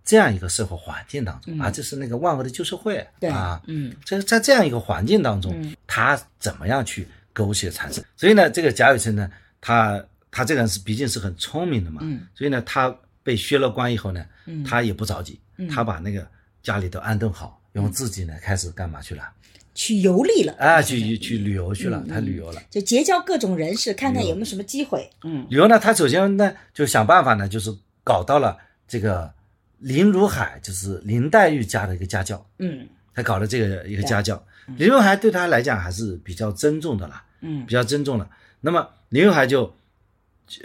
[0.03, 1.62] 这样一个社会环境当中、嗯。
[1.62, 3.08] 啊，就是那个万恶的旧社会。
[3.19, 3.95] 对啊，嗯。
[4.03, 5.75] 这在这样一个环境当中，嗯。
[5.86, 8.03] 他怎么样去苟且残生。
[8.15, 9.30] 所以呢，这个贾雨村呢，
[9.62, 12.25] 他他这个人是毕竟是很聪明的嘛，嗯。
[12.34, 14.63] 所以呢，他被削了官以后呢，嗯。
[14.63, 15.67] 他也不着急，嗯。
[15.67, 16.27] 他把那个
[16.63, 19.23] 家里都安顿好，然后自己呢开始干嘛去了？
[19.75, 20.51] 去游历了。
[20.53, 22.63] 啊，去去旅游去了，嗯他旅游了。
[22.71, 25.07] 就结交各种人士，看看有没有什么机会。
[25.23, 25.45] 嗯。
[25.51, 27.71] 旅游呢，他首先呢就想办法呢，就是
[28.03, 29.31] 搞到了这个
[29.77, 32.87] 林如海，就是林黛玉家的一个家教，嗯。
[33.13, 34.43] 他搞了这个一个家教。
[34.75, 37.63] 林如海对他来讲还是比较尊重的啦，嗯。
[37.67, 38.27] 比较尊重的。
[38.59, 39.71] 那么林如海就，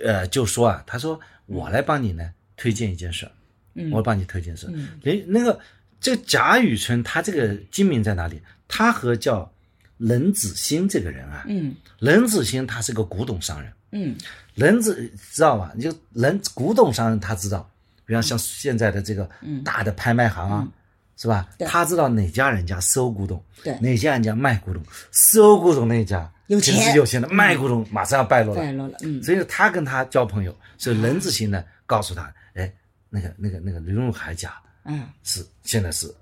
[0.03, 3.33] 呃，就说啊，他说我来帮你呢推荐一件事儿，
[3.75, 3.91] 嗯。
[3.91, 4.71] 我帮你推荐事儿。
[4.75, 4.89] 嗯。
[5.03, 5.61] 林那个
[6.03, 8.43] 这个贾雨村，他这个精明在哪里？
[8.67, 9.51] 他和叫
[9.99, 13.73] 冷子兴这个人啊，嗯任子兴他是个古董商人。
[13.93, 14.17] 嗯
[14.55, 15.71] 冷子知道吧？
[15.77, 17.71] 你就冷古董商人他知道，
[18.05, 20.69] 比方像现在的这个嗯大的拍卖行啊，
[21.17, 21.49] 是吧？
[21.57, 28.61] 对他知道哪家人家收古董，对哪家人家卖古董，收古董那一家有肯定钱有钱的，卖古董马上要败落了。
[28.61, 28.99] 败落了。
[29.03, 32.73] 嗯所以他跟他交朋友，所以任子兴呢告诉他，哎，
[33.09, 34.53] 那个那个那个林如海家
[34.85, 35.07] 嗯。
[35.23, 36.13] 是现在是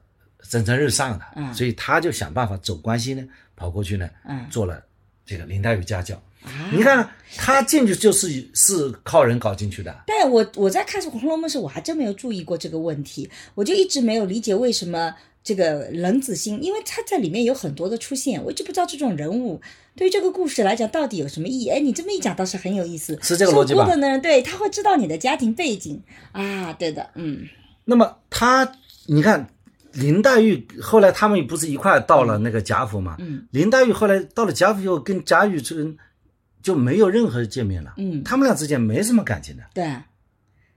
[0.48, 1.52] 蒸蒸日上的，嗯。
[1.54, 3.22] 所以他就想办法走关系呢，
[3.56, 4.46] 跑过去呢，嗯。
[4.50, 4.82] 做了
[5.24, 6.14] 这个林黛玉家教。
[6.42, 6.70] 啊。
[6.72, 19.60] 你看他进去就是是靠人搞进去的，但我我在看《红楼梦》时，我还真没有注意过这个问题，我就一直没有理解为什么这个冷子兴，因为他在里面有很多的出现，我一直不知道这种人物
[19.94, 21.68] 对于这个故事来讲到底有什么意义。
[21.68, 26.02] 哎，你这么一讲倒是很有意思，是这个逻辑吧的呢，对他会知道你的家庭背景。
[26.32, 27.46] 啊，对的，嗯
[27.90, 28.72] 那么他，
[29.06, 29.50] 你看
[29.92, 33.16] 林黛玉后来他们不是一块到了那个贾府嘛？
[33.18, 35.96] 嗯林黛玉后来到了贾府以后，跟贾雨村
[36.62, 39.84] 就没有任何见面了，嗯，他们俩之间没什么感情的，对。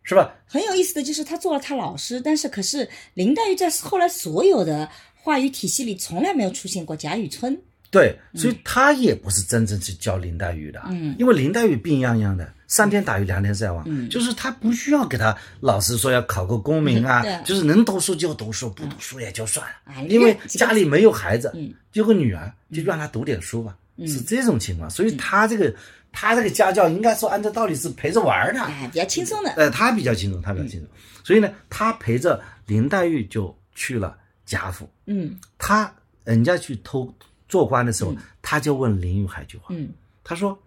[0.06, 0.34] 是吧？
[0.46, 7.58] 很有意思的就是他做了他老师，但是可是林黛玉在后来所有的话语体系里从来没有出现过贾雨村。
[7.90, 14.10] 对，所以他也不是真正去教林黛玉的，嗯因为林黛玉病殃殃的，三天打鱼两天晒网，嗯。
[14.10, 21.72] 就是他不需要给他老师说要考个功名啊，嗯就是能读书就读书，不读书也就算了，啊因为家里没有孩子，嗯。
[21.92, 24.08] 有个女儿，就让她读点书吧，嗯。
[24.08, 25.72] 是这种情况，所以他这个、
[26.12, 29.52] 他这个家教应该说按照道理是陪着玩儿的，哎，比较轻松的。
[29.52, 30.90] 呃，他比较轻松，他比较轻松，
[31.24, 35.38] 所以呢，他陪着林黛玉就去了贾府，嗯。
[35.60, 37.14] 他人家去偷
[37.48, 39.90] 做官的时候，他就问林玉海一句话，嗯。
[40.24, 40.58] 他说：“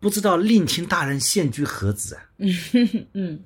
[0.00, 2.22] 不知道令卿大人现居何子啊？
[2.38, 2.54] 嗯
[3.14, 3.40] 嗯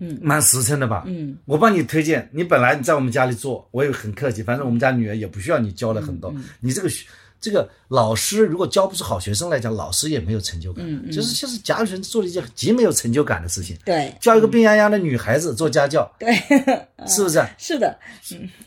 [0.00, 1.04] 嗯蛮实诚的吧？
[1.06, 6.34] 嗯我帮你推荐，你本来你在我们家里做，我也很客气，反正我们家女儿也不需要你教了很嗯多。
[6.60, 7.04] 你这个学
[7.40, 10.84] 这个老师如果教不出好学生来讲，老师也没有成就感。
[11.12, 16.32] 就是就是贾雨村做了一件极没有成就感的事情，对教一个病殃殃的女孩子做家教，对，
[17.06, 17.40] 是不是？
[17.58, 17.96] 是的，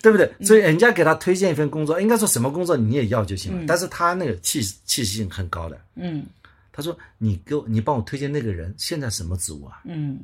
[0.01, 0.29] 对不对？
[0.41, 3.61] 所以人家给他推荐一份工作，应该说什么工作你也要就行了。
[3.63, 6.23] 嗯但是他那个气气性很高的，嗯
[6.71, 10.19] 他说：“你给我，你帮我推荐那个人，现在什么职务啊嗯，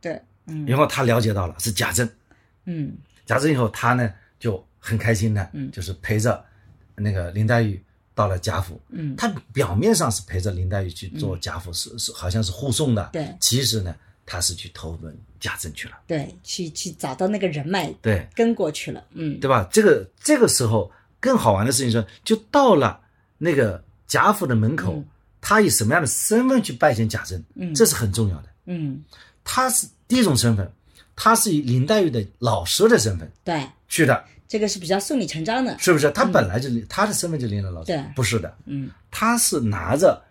[0.00, 2.08] 对，？”嗯然后他了解到了是贾政，
[2.64, 2.96] 嗯
[3.26, 6.44] 贾政以后他呢就很开心的，嗯就是陪着
[6.96, 7.80] 那个林黛玉
[8.14, 8.80] 到了贾府。
[8.88, 13.94] 嗯他表面上是陪着林黛玉去做贾府，是是好像是护送的，对其实呢
[14.26, 19.04] 他是去投奔贾政去了，对，去去找到那个人脉对跟过去了。
[19.12, 19.68] 嗯对吧？
[19.70, 23.00] 这个这个时候更好玩的事情是，就到了
[23.38, 25.04] 那个贾府的门口，嗯
[25.40, 27.74] 他以什么样的身份去拜见贾政，嗯。
[27.74, 28.48] 这是很重要的。
[28.66, 29.02] 嗯，
[29.42, 30.70] 他是第一种身份，
[31.16, 35.76] 他是以林黛玉的老师的身份对，去的，这个是比较顺理成章的。
[35.78, 36.10] 是不是？
[36.10, 38.90] 他本来就、他的身份就林了老师对，不是的，嗯。
[39.10, 40.22] 他是拿着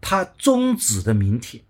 [0.00, 1.62] 他宗子的名帖，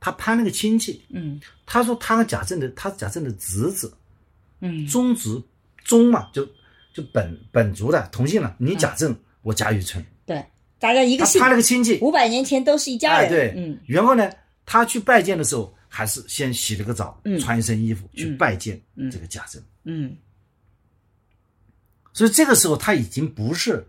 [0.00, 1.02] 他攀了个亲戚。
[1.10, 1.40] 嗯。
[1.64, 3.92] 他说他和贾政的，他是贾政的侄子，
[4.60, 4.86] 嗯。
[4.86, 5.42] 宗子
[5.84, 6.44] 宗嘛，就
[6.92, 8.54] 就本本族的同姓了。
[8.58, 10.19] 你贾政，我贾雨村，对，
[10.80, 11.98] 大家一个姓他攀，了个亲戚。
[12.00, 13.30] 五百年前都是一家哎，人。
[13.30, 13.78] 对，嗯。
[13.86, 14.28] 然后呢，
[14.64, 17.38] 他去拜见的时候，还是先洗了个澡，嗯。
[17.38, 19.62] 穿一身衣服去嗯拜见嗯这个贾政。
[19.84, 20.16] 嗯。
[22.12, 23.86] 所以这个时候他已经不是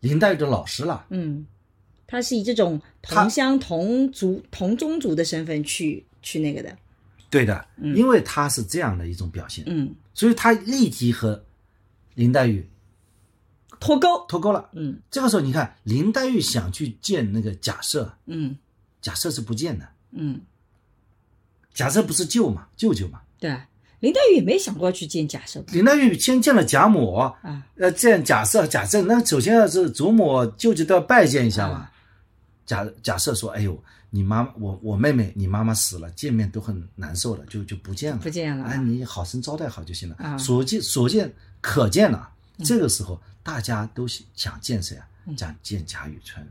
[0.00, 1.46] 林黛玉的老师了，嗯，
[2.06, 6.76] 他是以这种同乡同族同宗族的身份去去那个的。
[7.30, 7.96] 对的，嗯。
[7.96, 11.42] 因为他是这样的一种表现，嗯，所以他立即和
[12.14, 12.68] 林黛玉
[13.84, 14.24] 脱钩。
[14.26, 14.70] 脱钩了。
[14.72, 14.98] 嗯。
[15.10, 18.56] 这个时候你看，林黛玉想去见那个贾赦，嗯。
[19.00, 20.40] 贾赦是不见的，嗯，
[21.74, 23.20] 贾赦不是舅嘛，舅舅嘛。
[23.38, 23.54] 对，
[24.00, 25.62] 林黛玉也没想过要去见贾赦。
[25.74, 27.34] 林黛玉先见了贾母，啊。
[27.76, 31.74] 呃，见贾赦、贾政，那首先要是祖母、舅舅都要拜见一下嘛。
[31.74, 31.92] 啊。
[32.64, 38.64] 贾贾赦说：“哎呦，你妈我我妹妹你妈妈死了，见面都很难受的，就就不见了，不见了。
[38.64, 40.16] 哎，你好生招待好就行了。
[40.18, 40.38] 啊。
[40.38, 42.30] 所见所见可见了，
[42.64, 45.06] 这个时候大家都想见谁啊？
[45.36, 46.44] 想见贾雨村。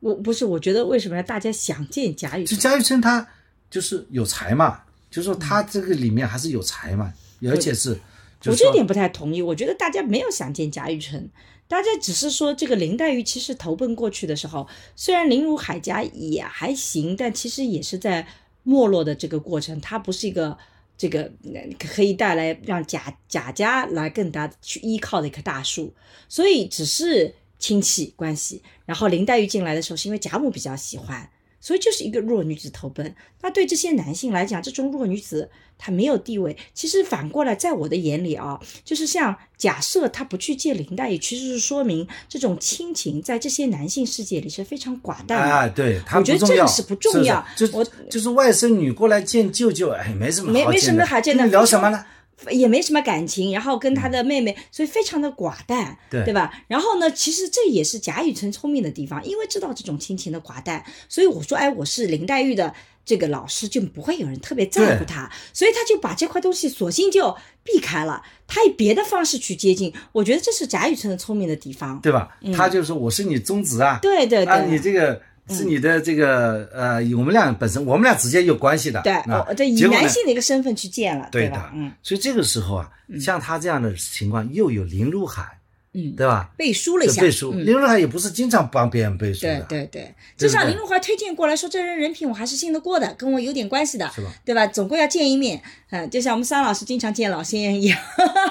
[0.00, 2.56] 我不是，我觉得为什么要大家想见贾雨村？
[2.56, 3.28] 就贾雨村他
[3.68, 7.98] 就是有才嘛，就是说他这个里面还是有才嘛，而且是，
[8.46, 9.42] 我这点不太同意。
[9.42, 11.28] 我觉得大家没有想见贾雨村，
[11.66, 18.26] 大家只是说这个林黛玉其实投奔过去的时候，虽然林如海家也还行，但其实也是在
[18.62, 20.56] 没落的这个过程，它不是一个
[20.98, 21.32] 这个
[21.78, 25.94] 可以带来让贾贾家来更大去依靠的一棵大树，
[26.28, 28.62] 所以只是亲戚关系。
[28.84, 31.30] 然后林黛玉进来的时候，是因为贾母比较喜欢。
[31.68, 36.56] 所以就是一个弱女子投奔，那对这些男性来讲，这种弱女子她没有地位。
[36.72, 45.54] 其实反过来，在我的眼里啊，就是像假设他不去见林黛玉，其实是说明这种亲情在这些男性世界里是非常寡淡的。
[45.54, 52.02] 啊，对，他我觉得这个是不重要是不是我就就是外甥女过来见舅舅，哎，没什么没没什么好见的，聊什么呢？
[52.50, 56.62] 也没什么感情，然后跟他的妹妹，所以非常的寡淡，对对吧？
[56.68, 62.72] 然后呢，其实这也是贾雨村聪明的地方，因为知道这种亲情的寡淡，所以我说，哎，我是林黛玉的
[63.04, 71.98] 这个老师，就不会有人特别在乎他，所以他就把这块东西索性就避开了，他以别的方式去接近，我觉得这是贾雨村的聪明的地方。
[72.00, 72.28] 对吧？
[72.56, 81.56] 他就说我是你宗侄啊，嗯对对啊，你这个是你的这个呃，我们俩本身我们俩之间有关系的，对，啊我这以男性的一个身份去见了，对吧？
[81.56, 85.57] 的，嗯，所以这个时候啊，像他这样的情况，又有林如海，
[85.98, 86.50] 嗯对吧？
[86.56, 87.66] 背书了一下，就背书，嗯。
[87.66, 89.86] 林如海也不是经常帮别人背书对的，对。
[89.86, 94.32] 对，对至少林如华推荐过来说这人人品我还是信得过的，跟我有点关系的，是吧？
[94.44, 94.66] 对吧？
[94.66, 97.98] 总归要见一面，嗯，就像我们桑老师经常见老先生一样。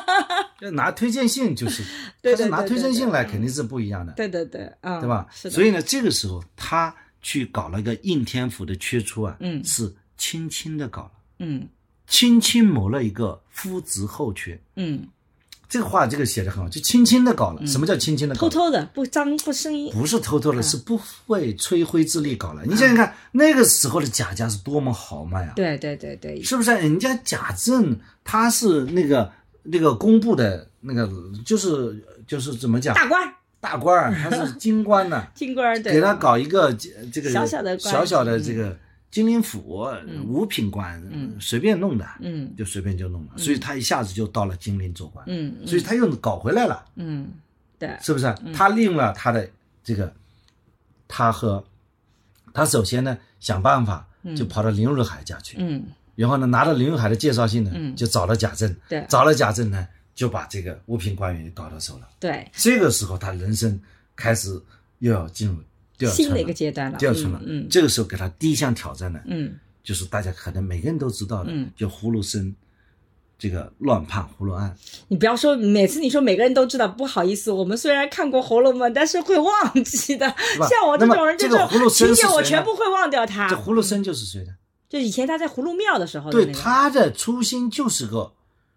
[0.60, 1.84] 就拿推荐信就是，
[2.22, 2.82] 对他是拿对对对。
[2.82, 5.28] 推荐信来肯定是不一样的，对对对，嗯，对吧？
[5.32, 9.64] 所以呢，这个时候他去搞了一个应天府的缺出啊，嗯。
[9.64, 11.68] 是轻轻的搞了，嗯。
[12.08, 14.58] 轻轻谋了一个夫子后缺。
[14.78, 15.06] 嗯，
[15.70, 17.66] 这个话这个写的很好，就轻轻的搞了。
[17.68, 18.42] 什么叫轻轻的搞？
[18.42, 22.64] 偷偷的不张不声音，不是偷偷的，是不费吹灰之力搞了。
[22.64, 25.54] 嗯你想想看，那个时候的贾家是多么豪迈啊！
[25.56, 26.72] 对对对对，是不是？
[26.72, 29.32] 人家贾政他是那个
[29.64, 31.10] 那个工部的那个，
[31.46, 38.78] 就是就是怎么讲大官儿大官儿，他是 京官呢，金官儿对，给他搞一个这这个小小的官小小的这个
[39.10, 39.90] 金陵府
[40.26, 41.36] 五品官，嗯。
[41.40, 42.54] 随便弄的，嗯。
[42.58, 45.68] 就随便就弄了，所以他一下子就到了金陵做官，嗯嗯。
[45.68, 47.32] 所以他又搞回来了，嗯，
[47.80, 48.36] 对，是不是？
[48.54, 49.50] 他利用了他的
[49.84, 50.14] 这个，
[51.08, 51.64] 他和
[52.54, 55.84] 他首先呢想办法就跑到林如海家去，嗯。
[56.16, 57.96] 然后呢拿到林如海的介绍信呢，嗯。
[57.96, 59.06] 就找了贾政，对。
[59.08, 62.10] 找了贾政呢就把这个五品官员搞到手了。
[62.20, 63.80] 对，这个时候他人生
[64.16, 64.62] 开始
[65.00, 65.56] 又要进入
[66.06, 67.42] 新的一个阶段了，第二春了。
[67.46, 72.54] 嗯这个时候给他第一项挑战呢，嗯就是大家可能每个人都知道的，嗯叫葫芦生
[73.40, 74.76] 这个乱判葫芦案。
[75.08, 80.28] 你不要说每次你说每个人都知道，不好意思，我们虽然看过《红楼梦》，但是会忘记的。
[80.70, 83.48] 像我这种人，那么这个葫芦生情节我全部会忘掉他。
[83.48, 84.54] 这葫芦僧就是谁的？
[84.90, 88.32] 就以前他在葫芦庙的时候的对，那个，他的初心就是个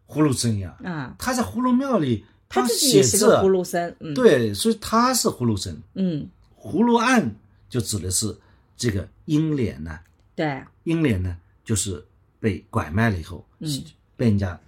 [0.09, 0.77] 葫芦僧呀。
[0.85, 5.81] 啊，他在葫芦庙里，他自己也是个葫芦僧，嗯，，对，所以他是葫芦僧。
[5.95, 6.29] 嗯，
[6.61, 7.35] 葫芦案
[7.68, 8.37] 就指的是
[8.77, 9.99] 这个英莲呢，
[10.35, 12.05] 对，英莲呢就是
[12.38, 13.83] 被拐卖了以后，嗯。
[14.16, 14.61] 被人家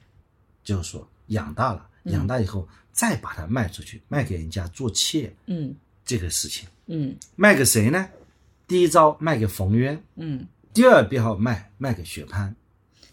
[0.65, 2.13] 就是说养大了，嗯。
[2.13, 5.75] 养大以后再把它卖出去，卖给人家做妾嗯。
[6.05, 7.15] 这个事情，嗯。
[7.37, 8.09] 卖给谁呢？
[8.67, 12.55] 第一招卖给冯渊，嗯，第二编号卖卖给薛蟠，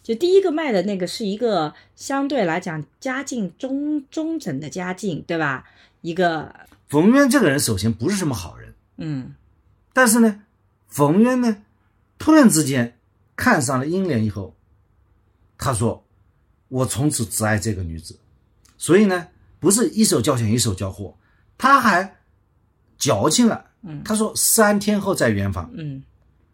[0.01, 5.65] 就第一个卖的那个是一个相对来讲家境中中等的家境，对吧？
[5.99, 6.55] 一个，
[6.87, 8.68] 冯渊这个人首先不是什么好人，
[8.99, 9.33] 嗯。
[9.93, 10.43] 但是呢，
[10.88, 11.63] 冯渊呢，
[12.17, 12.97] 突然之间
[13.35, 14.55] 看上了英莲以后，
[15.57, 16.05] 他说
[16.69, 18.17] ：“我从此只爱这个女子。”
[18.77, 19.27] 所以呢，
[19.59, 21.17] 不是一手交钱一手交货，
[21.57, 22.15] 他还
[22.97, 23.65] 矫情了。
[23.81, 24.01] 嗯。
[24.03, 26.03] 他说三天后再圆房，嗯。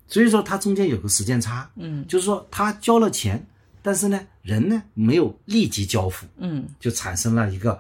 [0.08, 2.06] 所以说他中间有个时间差，嗯。
[2.08, 3.46] 就是说他交了钱，
[3.82, 6.68] 但是呢，人呢没有立即交付，嗯。
[6.80, 7.80] 就产生了一个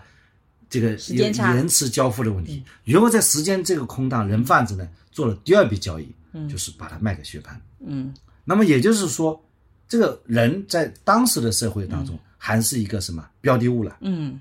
[0.79, 2.63] 这个时间延迟交付的问题。
[2.83, 6.07] 然后在时间这个空档，人贩子呢做了第二笔交易，
[6.49, 7.55] 就是把它卖给薛蟠。
[7.79, 9.43] 嗯那么也就是说，
[9.87, 14.39] 这个人在当时的社会当中还是一个什么标的物了，嗯，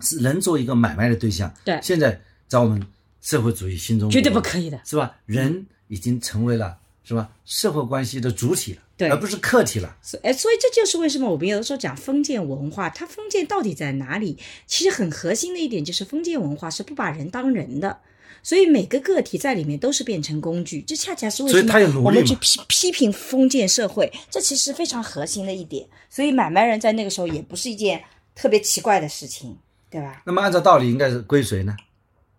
[0.00, 1.52] 是人做一个买卖的对象。
[1.64, 2.84] 对现在在我们
[3.20, 4.80] 社会主义新中国，绝对不可以的。
[4.84, 5.14] 是吧？
[5.26, 9.96] 人已经成为了是吧社会关系的主体了，对而不是客体了。
[10.02, 14.38] 所哎，所以这就是为什么我们有的时候讲封建文化，它封建到底在哪里？
[14.66, 18.00] 其实很核心的一点就是封建文化是不把人当人的，
[18.42, 20.80] 所以每个个体在里面都是变成工具。
[20.82, 25.86] 这恰恰是为什么我们去批批评封建社会，这其实非常核心的一点。
[26.08, 28.02] 所以买卖人在那个时候也不是一件
[28.34, 29.58] 特别奇怪的事情，
[29.90, 30.22] 对吧？
[30.24, 31.76] 那么按照道理应该是归谁呢？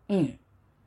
[0.07, 0.32] 嗯，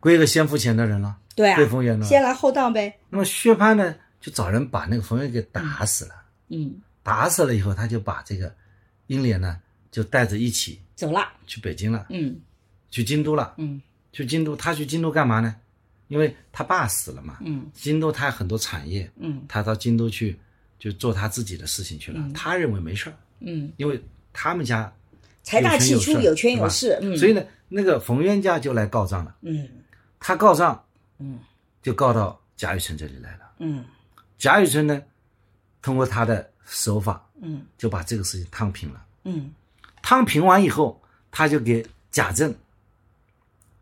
[0.01, 1.57] 归个先付钱的人了，对啊。
[2.05, 2.99] 先来后到呗。
[3.09, 6.14] 那么薛蟠呢，就找人把那个冯渊给打死了。
[6.49, 8.53] 嗯，打死了以后，他就把这个
[9.07, 9.61] 英莲呢，
[9.93, 11.28] 就带着一起走了。
[11.47, 12.41] 去北京了，嗯
[12.91, 13.55] 去京都了。
[13.59, 13.80] 嗯
[14.12, 15.55] 去京都，他去京都干嘛呢？
[16.09, 20.36] 因为他爸死了嘛，嗯京都他有很多产业，嗯他到京都去
[20.76, 22.20] 就做他自己的事情去了。
[22.34, 24.93] 他认为没事儿，嗯，因为他们家
[25.45, 26.99] 财大气粗，有有权权有势有势。
[27.03, 29.36] 嗯，所以呢，那个冯渊家就来告状了。
[29.43, 29.68] 嗯
[30.18, 30.84] 他告状，
[31.18, 31.38] 嗯
[31.82, 33.52] 就告到贾雨村这里来了。
[33.58, 33.84] 嗯
[34.36, 35.02] 贾雨村呢，
[35.82, 39.04] 通过他的手法，嗯就把这个事情烫平了。
[39.24, 39.52] 嗯
[40.02, 41.00] 烫平完以后，
[41.30, 42.54] 他就给贾政，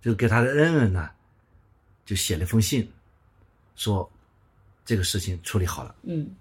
[0.01, 1.11] 就给他的恩人呢，
[2.05, 2.91] 就写了一封信，
[3.74, 4.11] 说
[4.84, 6.34] 这个事情处理好了，嗯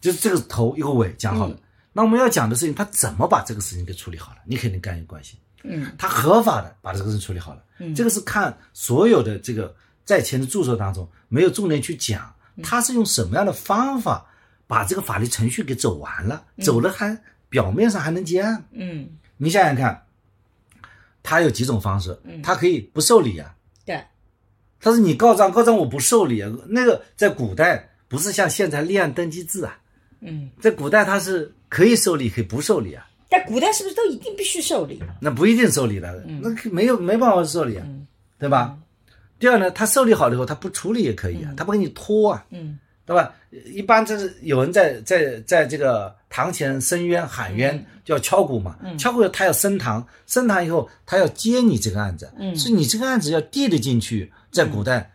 [0.00, 1.58] 就是这个头一个尾讲好了。
[1.92, 4.38] 那我们要讲的事情，他怎么把这个事情给处理好了？
[4.44, 5.36] 你肯定干有关系。
[5.62, 5.92] 嗯。
[5.98, 7.94] 他合法的把这个事处理好了，嗯。
[7.94, 14.26] 这个是看所有的这个在前的著作当中没有重点去讲，他是用什么样的方法
[14.66, 17.16] 把这个法律程序给走完了，走了还
[17.48, 18.64] 表面上还能结案。
[18.72, 20.06] 嗯，你想想看，
[21.22, 23.54] 他有几种方式，他可以不受理啊，
[23.84, 24.02] 对，
[24.80, 29.78] 他说你告状，告状我不受理啊，那个在古代不是像现在立案登记制啊，
[30.20, 35.02] 嗯，在古代他是可以受理，可以不受理啊，但古代是不是都一定必须受理？
[35.18, 37.86] 那不一定受理的，那可没有没办法受理啊，
[38.38, 38.76] 对吧？
[39.38, 43.34] 第二呢，他受理好了以后，他不处理也可以啊，他不给你拖啊，嗯对吧？
[43.50, 48.78] 一般这是有人在在在这个堂前申冤喊冤，就要敲鼓嘛。
[48.96, 54.32] 敲鼓他要升堂，升堂以后他要接你这个案子，嗯是你这个案子要递得进去。
[54.52, 55.10] 在古代，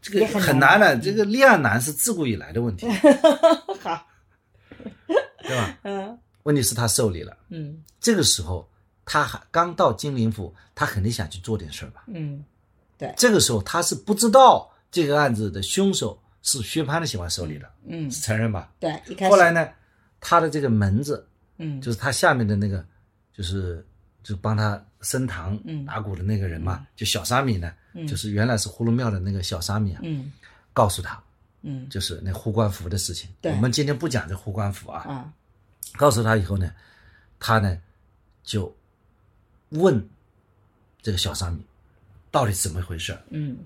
[0.00, 2.86] 这个很很难难的，这个立案难是自古以来的问题，
[3.82, 4.06] 好，
[5.42, 5.78] 对吧？
[5.82, 6.18] 嗯
[6.48, 7.82] 问题是他受理了，嗯。
[8.00, 8.66] 这个时候
[9.04, 12.04] 他还刚到金陵府，他肯定想去做点事儿吧。
[12.08, 12.42] 嗯
[13.16, 18.72] 这个时候他是不知道这个案子的凶手是薛蟠的喜欢受理的，嗯，是承认吧？
[18.80, 19.30] 对，一开始。
[19.30, 19.68] 后来呢，
[20.20, 21.28] 他的这个门子，
[21.58, 21.80] 嗯。
[21.82, 22.82] 就是他下面的那个，
[23.32, 23.86] 就是
[24.22, 25.84] 就帮他升堂嗯。
[25.84, 27.72] 打鼓的那个人嘛，就小沙弥呢，
[28.08, 30.32] 就是原来是葫芦庙的那个小沙弥啊，嗯。
[30.72, 31.22] 告诉他，
[31.62, 31.88] 嗯。
[31.90, 33.28] 就是那护官符的事情。
[33.40, 33.52] 对。
[33.52, 35.32] 我们今天不讲这护官符啊，啊
[35.96, 36.72] 告诉他以后呢，
[37.38, 37.78] 他呢
[38.42, 38.74] 就
[39.70, 40.08] 问
[41.02, 41.60] 这个小沙弥
[42.30, 43.22] 到底怎么回事儿。
[43.30, 43.56] 嗯，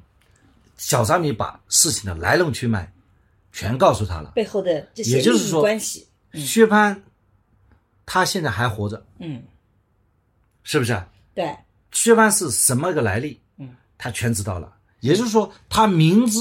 [0.76, 2.92] 小沙弥把事情的来龙去脉
[3.52, 4.32] 全告诉他了。
[4.34, 7.00] 背后的这些利益也就是说关系，薛蟠
[8.06, 9.42] 他现在还活着，嗯，
[10.62, 11.08] 是不是啊？
[11.34, 11.56] 对，
[11.92, 13.40] 薛蟠是什么个来历？
[13.56, 14.76] 嗯，他全知道了。
[15.00, 16.38] 也就是说，他明知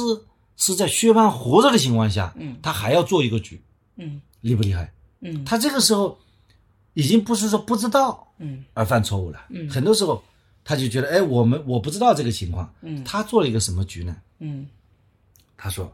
[0.56, 3.62] 是在薛蟠活着的情况下，嗯他还要做一个局，
[3.96, 4.94] 嗯厉不厉害？
[5.22, 6.20] 嗯他这个时候
[6.94, 10.22] 已经不是说不知道嗯而犯错误了，嗯很多时候
[10.64, 14.16] 他就觉得，哎，我们我不知道这个情况，嗯他做了一个什么局呢？
[14.40, 14.68] 嗯
[15.58, 15.92] 他说，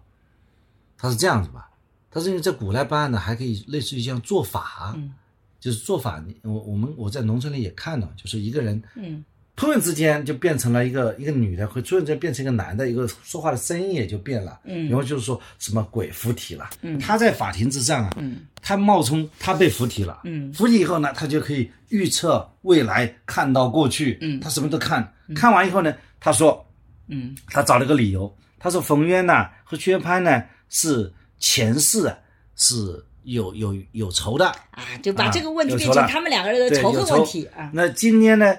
[0.97, 1.69] 他是这样子吧？
[2.09, 5.13] 他是因为在古代办案呢，还可以类似于像做法，嗯
[5.59, 6.23] 就是做法。
[6.25, 9.23] 你我我们我在农村里也看到，就是一个人嗯
[9.57, 14.59] 突然之间就变成了一个一个女的，会突然之间变成一个男的，一个说话的声音也就变了。
[14.63, 14.87] 嗯。
[14.87, 16.69] 然后就是说什么鬼附体了。
[16.83, 16.99] 嗯。
[16.99, 18.41] 他在法庭之上啊，嗯。
[18.61, 20.21] 他冒充他被附体了。
[20.25, 20.53] 嗯。
[20.53, 24.19] 附体以后呢，他就可以预测未来，看到过去。
[24.21, 24.39] 嗯。
[24.39, 25.11] 他什么都看。
[25.35, 26.63] 看完以后呢，他说
[27.07, 27.35] 嗯。
[27.47, 32.15] 他找了个理由，他说冯渊呐和薛蟠呢是前世啊
[32.55, 38.55] 是有有有仇的，啊，就把啊这个问题变成他们两个人的对，仇恨问题啊，那今天呢，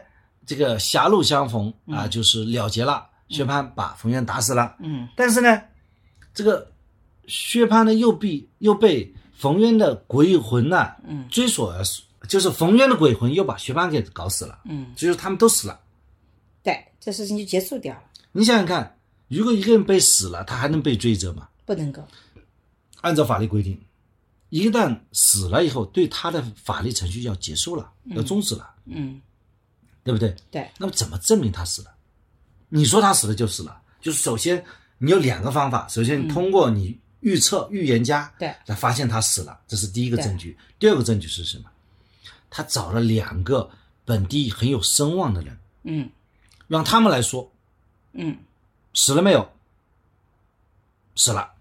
[0.49, 3.07] 这个狭路相逢啊，嗯就是了结了。
[3.29, 5.07] 薛蟠把冯渊打死了，嗯。
[5.15, 5.63] 但是呢，
[6.33, 6.73] 这个
[7.27, 11.29] 薛蟠呢又被又被冯渊的鬼魂呢、嗯。
[11.29, 15.79] 追索而死，就是冯渊的鬼魂又把薛蟠给搞死了，嗯，就是他们都死了。
[16.63, 21.47] 对，这事情就结束掉了，你想想看，如果一个人被死了，他还能被追责吗？
[21.67, 22.03] 不能够，
[23.03, 23.79] 按照法律规定，
[24.49, 29.21] 一旦死了以后，对他的法律程序要结束了，要终止了，嗯
[30.09, 30.35] 对不对？
[30.51, 31.95] 对，那么怎么证明他死了？
[32.71, 34.65] 你说他死了就死了，就是首先
[34.97, 40.57] 你有两个方法，首先通过你预测、预言家对来发现他死了，这是第一个证据。
[40.79, 41.65] 第二个证据是什么？
[42.49, 43.69] 他找了两个
[44.07, 46.09] 本地很有声望的人，嗯
[46.69, 47.53] 让他们来说
[48.15, 48.39] 嗯
[48.95, 49.51] 死了没有？
[51.17, 51.53] 死了。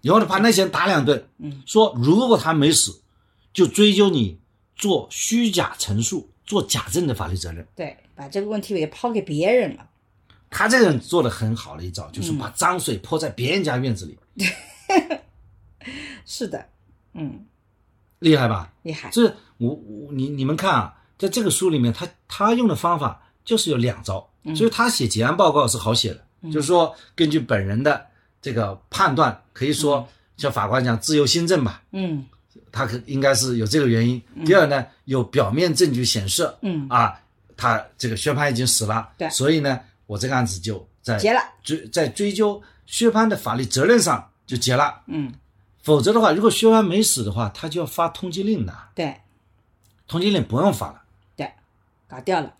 [0.00, 3.02] 然后呢，把那些人打两顿，嗯，说如果他没死，
[3.52, 4.38] 就追究你
[4.76, 7.64] 做虚假陈述、做假证的法律责任。
[7.76, 9.88] 对，把这个问题也抛给别人了，
[10.50, 12.38] 他这个人做的很好的一招，就是嗯。
[12.38, 14.18] 把脏水泼在别人家院子里，
[16.26, 16.66] 是的，
[17.12, 17.46] 嗯，
[18.18, 18.72] 厉害吧？
[18.82, 28.06] 厉害，这我我你你们看啊，在这个书里面，他他用的方法就是有两招，所以他写结案报告是好写的，就是说根据本人的
[28.40, 32.24] 这个判断，可以说像法官讲自由心证吧，嗯
[32.70, 34.22] 他可应该是有这个原因。
[34.44, 37.20] 第二呢，有表面证据显示，嗯啊，
[37.56, 45.02] 他这个薛蟠已经死了，对所以呢，我这个案子就在结了，追在追究薛蟠的法律责任上就结了。
[45.06, 45.32] 嗯，
[45.82, 49.16] 否则的话，如果薛蟠没死的话，他就要发通缉令的，对
[50.06, 51.02] 通缉令不用发了，
[51.36, 51.52] 对，
[52.08, 52.54] 搞掉了。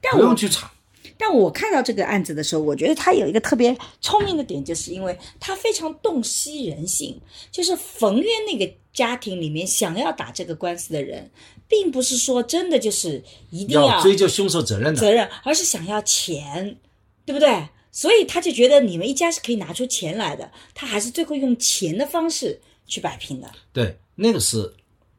[0.00, 0.70] 但不用去查。
[1.16, 7.20] 但我看到这个案子的时候，我觉得他有一个特别聪明的点，就是因为他非常洞悉人性。
[7.50, 11.30] 就是冯渊那个家庭里面想要打这个官司的人，
[11.68, 15.00] 并不是说真的就是一定要追究凶手责任的。
[15.00, 16.76] 责任，而是想要钱，
[17.24, 17.68] 对不对？
[17.92, 23.48] 所以他就觉得你们一家是可以拿出钱来的，他还是最后用钱的方式去摆平的。
[23.72, 24.74] 对，那个是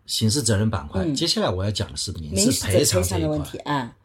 [0.05, 1.01] 刑事责任板块。
[1.01, 3.51] 嗯接下来我要讲的是民民事事赔偿这一赔偿的问块。
[3.51, 3.95] 题啊，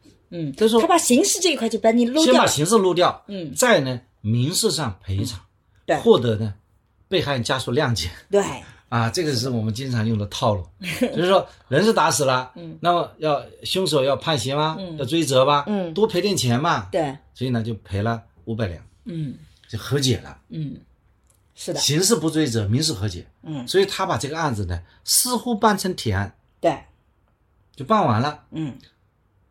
[0.53, 3.53] 就是说他把刑事这一块就把你漏掉，先把刑事漏掉，嗯。
[3.53, 5.39] 再呢民事上赔偿，
[5.85, 5.97] 对。
[5.97, 6.53] 获得呢
[7.07, 8.41] 被害人家属谅解对，
[8.87, 14.77] 啊，这个是我们经常用的套路， 就是说人是打死了，嗯那么要凶手要判刑吗？
[14.79, 14.97] 嗯？
[14.97, 15.65] 要追责吧？
[15.67, 19.35] 嗯多赔点钱嘛，对，所以呢就赔了五百两，嗯
[19.67, 20.77] 就和解了，嗯，
[21.55, 23.67] 是的，刑事不追责，民事和解，嗯。
[23.67, 26.77] 所以他把这个案子呢似乎办成铁案，对，
[27.75, 28.43] 就办完了。
[28.51, 28.77] 嗯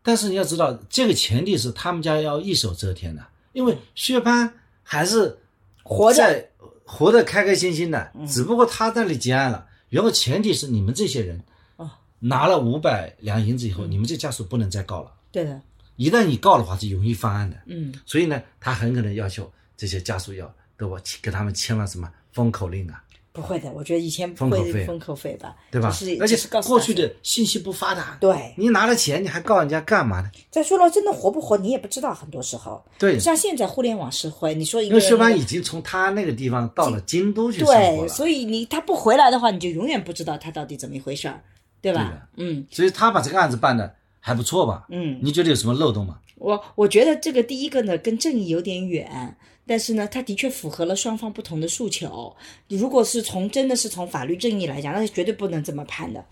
[0.02, 4.50] 但是你要知道，这个前提是他们家要一手遮天的，因为薛蟠
[4.82, 5.38] 还是
[5.82, 6.48] 活着在
[6.84, 9.66] 活得开开心心的，嗯只不过他那里结案了。
[9.88, 11.42] 然后前提是你们这些人
[11.76, 15.12] 哦拿了五百两银子以后，你们这家属不能再告了。
[15.30, 15.60] 对的，
[15.96, 17.56] 一旦你告的话，是容易翻案的。
[17.66, 23.02] 嗯所以呢，他很可能要求这些家属要对我给他们签了什么封口令啊，
[23.32, 26.16] 不会的，我觉得以前不封口费会封口费吧，对吧就是？
[26.20, 28.52] 而且是告诉过去的信息不发达，对。
[28.56, 30.30] 你拿了钱你还告人家干嘛呢？
[30.50, 41.40] 再说了，真的活不活你也不知道，很多时候，对，像现在互联网社会，你说一因为薛蟠个人那个已经从他那个地方到了京都去生活对，了，所以你他不回来的话，你就永远不知道他到底怎么一回事儿，
[41.80, 42.44] 对吧对？
[42.44, 44.86] 嗯所以他把这个案子办的还不错吧？
[44.90, 46.18] 嗯，你觉得有什么漏洞吗？
[46.36, 49.36] 我我觉得这个第一个呢，跟正义有点远，
[49.70, 52.34] 但是呢，它的确符合了双方不同的诉求。
[52.66, 56.24] 如果是从真的是从法律正义来讲，那是绝对不能这么判的。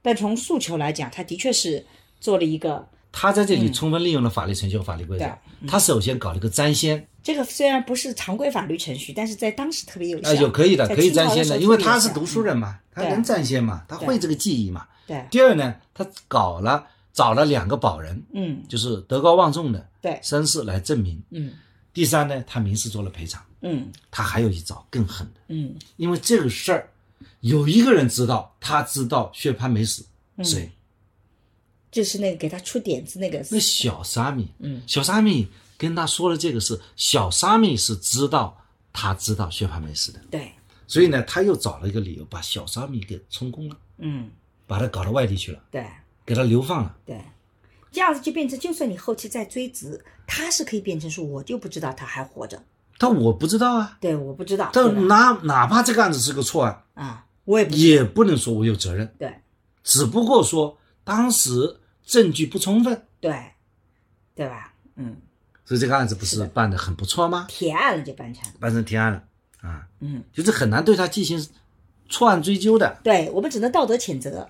[0.00, 1.84] 但从诉求来讲，他的确是
[2.18, 5.30] 做了一个他在这里充分利用了法律程序和法律规则。
[5.66, 10.30] 他首先搞了个占先，这个虽然不是常规法律程序，但是在当时特别有效。
[10.30, 14.86] 啊，有可以的，可以占先的，因为他是读书人嘛，他能占先嘛，他会这个记忆嘛。
[15.06, 21.22] 对，第二呢，他搞了找了两个保人，嗯就是德高望重的对，绅士来证明。
[21.32, 21.52] 嗯
[21.98, 23.44] 第三呢，他民事做了赔偿。
[23.62, 23.90] 嗯。
[24.08, 25.74] 他还有一招更狠的，嗯。
[25.96, 26.88] 因为这个事儿
[27.40, 30.44] 有一个人知道，他知道薛蟠没死，嗯。
[30.44, 30.70] 谁？
[31.90, 38.56] 就是那个给他出点子那个，那小沙弥，嗯，小沙弥跟他说了这个事小沙弥是知道
[38.92, 40.52] 他知道薛蟠没死的，对，
[40.86, 44.30] 所以呢，他又找了一个理由把小沙弥给充公了，嗯。
[44.68, 45.84] 把他搞到外地去了，对。
[46.26, 46.94] 给他流放了。
[47.06, 47.18] 对，
[47.90, 52.62] 这样子就变成，就算你后期再追责，他是可以变成说我就不知道他还活着，
[52.98, 59.32] 但我不知道啊，对，我不知道，但哪哪怕这个案子是个错案，啊，我也不也不能说我有责任，对。
[59.84, 63.32] 只不过说当时证据不充分，对
[64.34, 64.74] 对吧？
[64.96, 65.16] 嗯，
[65.64, 67.46] 所以这个案子不是办的很不错吗？
[67.48, 69.22] 铁案了就办成，办成铁案了
[69.62, 71.42] 啊，嗯，就是很难对他进行
[72.10, 72.98] 错案追究的。
[73.02, 74.46] 对我们只能道德谴责，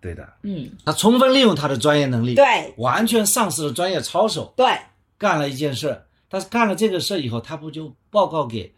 [0.00, 2.74] 对的，嗯，他充分利用他的专业能力，对。
[2.76, 4.66] 完全丧失了专业操守，对。
[5.18, 6.02] 干了一件事。
[6.28, 8.72] 但是干了这个事以后，他不就报告给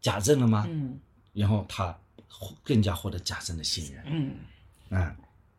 [0.00, 0.66] 贾政了吗？
[0.68, 0.98] 嗯。
[1.32, 1.96] 然后他
[2.64, 4.02] 更加获得贾政的信任。
[4.06, 4.98] 嗯。
[4.98, 5.14] 啊。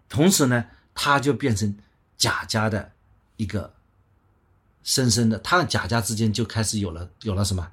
[0.10, 1.74] 同时呢，他就变成
[2.18, 2.92] 贾家的
[3.38, 3.72] 一个
[4.84, 7.70] 深深的，他和贾家之间就开始有了有了什么？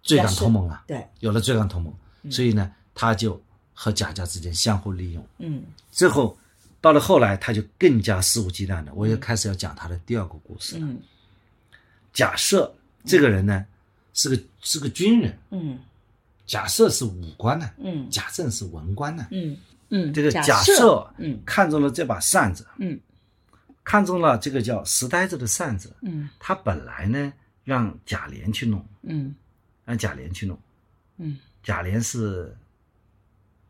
[0.00, 1.92] 罪感同盟了，对，有了罪感同盟。
[2.30, 3.38] 所以呢，他就
[3.74, 5.26] 和贾家之间相互利用。
[5.38, 5.62] 嗯。
[5.90, 6.38] 最后，
[6.80, 8.92] 到了后来，他就更加肆无忌惮的。
[8.94, 10.86] 我又开始要讲他的第二个故事了。
[10.86, 11.00] 嗯
[12.10, 12.74] 假设
[13.04, 13.64] 这个人呢，
[14.14, 15.78] 是个是个军人，嗯
[16.46, 19.28] 假设是武官呢，嗯贾政是文官呢。
[19.30, 19.56] 嗯
[19.90, 22.98] 嗯，这个假设嗯看中了这把扇子，嗯
[23.84, 25.94] 看中了这个叫石呆子的扇子。
[26.00, 29.34] 嗯他本来呢让贾琏去弄，嗯
[29.84, 30.58] 让贾琏去弄。
[31.18, 32.56] 嗯，贾琏是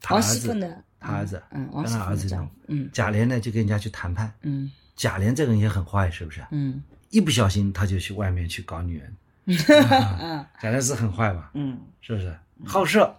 [0.01, 2.53] 他儿子王熙凤，的他儿子，嗯，王让他儿子弄熙凤的丈夫。
[2.69, 4.33] 嗯贾琏呢就跟人家去谈判。
[4.43, 6.45] 嗯贾琏这个人也很坏，是不是？
[6.51, 9.17] 嗯一不小心他就去外面去搞女人。
[9.47, 9.57] 嗯
[10.61, 11.51] 贾琏是很坏吧？
[11.55, 12.37] 嗯是不是？
[12.67, 13.15] 好色，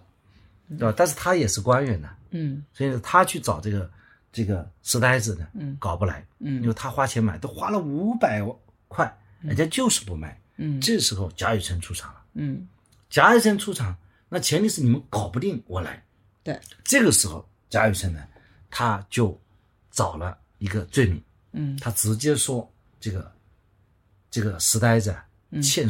[0.68, 0.94] 对吧？
[0.96, 3.90] 但是他也是官员呢，嗯所以他去找这个
[4.32, 8.40] 这个石呆子呢，嗯搞不来，嗯因嗯为他花钱买，都花了五百
[8.88, 10.38] 块，人家就是不卖。
[10.58, 12.20] 嗯这时候贾雨村出场了。
[12.34, 12.68] 嗯
[13.08, 13.96] 贾雨村出场，
[14.28, 16.04] 那前提是你们搞不定，我来。
[16.44, 18.20] 对，这个时候贾雨村呢，
[18.68, 19.40] 他就
[19.90, 21.76] 找了一个罪名，嗯。
[21.78, 23.32] 他直接说这个
[24.30, 25.24] 这个石呆子啊
[25.62, 25.88] 欠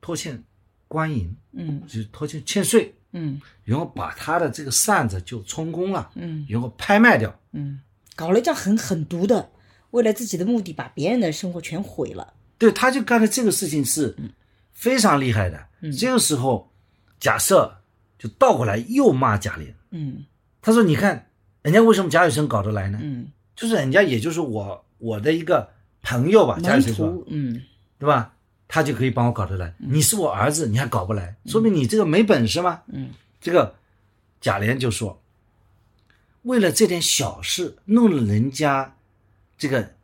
[0.00, 0.42] 拖欠
[0.88, 1.80] 官银，嗯。
[1.86, 3.40] 就是拖欠欠税，嗯。
[3.64, 6.44] 然后把他的这个扇子就充公了，嗯。
[6.48, 7.34] 然后拍卖掉。
[7.52, 7.80] 嗯，
[8.14, 9.50] 搞了一张很狠毒的，
[9.90, 12.34] 为了自己的目的，把别人的生活全毁了。
[12.58, 14.14] 对，他就干的这个事情是
[14.72, 15.66] 非常厉害的。
[15.98, 16.70] 这个时候，
[17.18, 17.72] 贾赦
[18.18, 20.24] 就倒过来又骂贾琏，嗯
[20.62, 21.30] 他说：“你看，
[21.62, 22.98] 人家为什么贾雨村搞得来呢？
[23.02, 25.68] 嗯，就是人家也就是我我的一个
[26.02, 27.62] 朋友吧，贾雨门村说，嗯
[27.98, 28.34] 对吧？
[28.68, 29.74] 他就可以帮我搞得来。
[29.78, 32.82] 你是我儿子，你还搞不来，说明你这个没本事吗？
[32.86, 33.74] 嗯，这个
[34.40, 35.20] 贾琏就说，
[36.42, 38.96] 为了这点小事弄了人家
[39.58, 39.94] 这个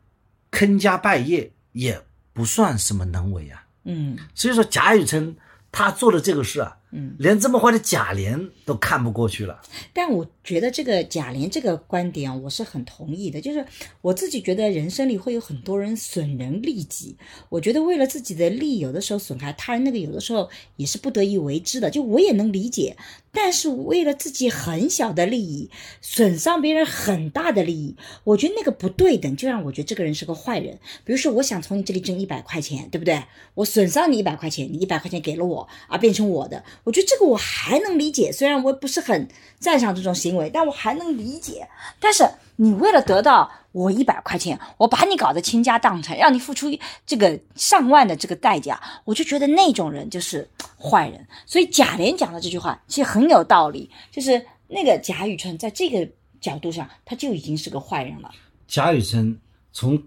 [0.51, 2.01] 坑家败业，也
[2.33, 3.65] 不算什么能为啊。
[3.85, 5.33] 嗯所以说贾雨村
[5.71, 9.61] 他做的这个事啊，嗯，连这么坏的贾琏都看不过去了。
[9.93, 13.41] 但我觉得这个贾琏这个观点啊，我是很同意的。
[13.41, 13.65] 就是
[14.01, 17.17] 我自己觉得人生里会有很多人损人利己，
[17.49, 21.89] 我觉得为了自己的利益，有的时候损害他人，那个有的时候也是不得已为之的。
[21.89, 22.95] 就我也能理解，
[23.31, 25.69] 但是为了自己很小的利益，
[26.01, 30.79] 损伤别人很大的利益，我觉得那个不对等，就让我觉得这个人是个坏人。
[31.03, 33.21] 比如说，我想从你这里挣一百块钱，对不对？
[33.55, 38.31] 我损伤你一百块钱，你一百块钱给了我，而变成我的，我觉得这个我还能理解。
[38.31, 39.27] 虽然我不是很
[39.59, 41.67] 赞赏这种行为，但我还能理解。
[41.99, 46.67] 但是你为了得到我一百块钱，我把你搞得倾家荡产，让你付出
[47.05, 50.49] 这个上万的这个代价，我就觉得那种人就是
[50.79, 51.27] 坏人。
[51.45, 56.07] 所以贾琏讲的这句话其实很有道理，就是那个贾雨村在这个
[56.39, 58.31] 角度上，他就已经是个坏人了。
[58.67, 59.39] 贾雨村
[59.71, 60.01] 从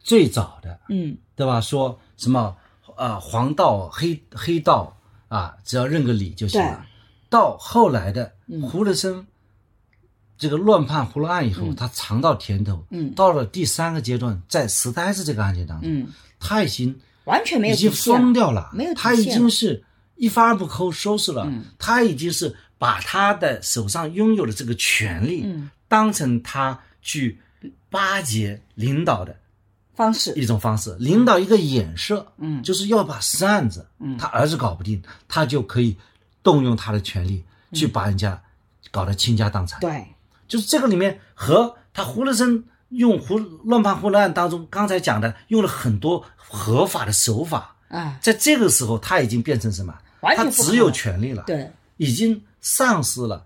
[0.00, 1.60] 最早的嗯对吧？
[1.60, 2.56] 说什么
[2.94, 4.94] 啊、黄道黑黑道
[5.32, 6.84] 啊，只要认个理就行了。
[7.30, 8.32] 到后来的
[8.70, 9.26] 胡德生
[10.36, 12.84] 这个乱判胡乱案以后，他尝到甜头。
[12.90, 16.08] 嗯到了第三个阶段，在石呆子这个案件当中，嗯，
[16.38, 19.82] 他已经完全没有已经疯掉了，没有他已经是
[20.16, 21.44] 一发而不扣收拾了。
[21.46, 27.38] 嗯他已经是把他的手上拥有的这个权利，嗯当成他去
[27.88, 29.34] 巴结领导的
[29.94, 30.32] 方式。
[30.34, 32.62] 一种方式，领导一个眼色，嗯。
[32.62, 34.16] 就是要把扇子，嗯。
[34.18, 35.96] 他儿子搞不定，他就可以
[36.42, 38.40] 动用他的权利去把人家
[38.90, 40.06] 搞得倾家荡产。，嗯对，
[40.48, 49.94] 就是这个里面和他胡德生用胡乱判胡乱案当中刚才讲的，用了很多合法的手法，啊，在这个时候他已经变成什么？
[50.36, 51.70] 他只有权利了，，对。
[51.98, 53.44] 已经丧失了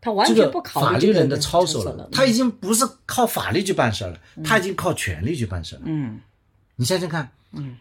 [0.00, 2.08] 他完全不考虑法律人的操守了了，。
[2.12, 5.82] 他已经不是靠法律去办事了，他已经靠权力去办事了。
[5.84, 6.20] 嗯
[6.76, 7.78] 你想想看，嗯，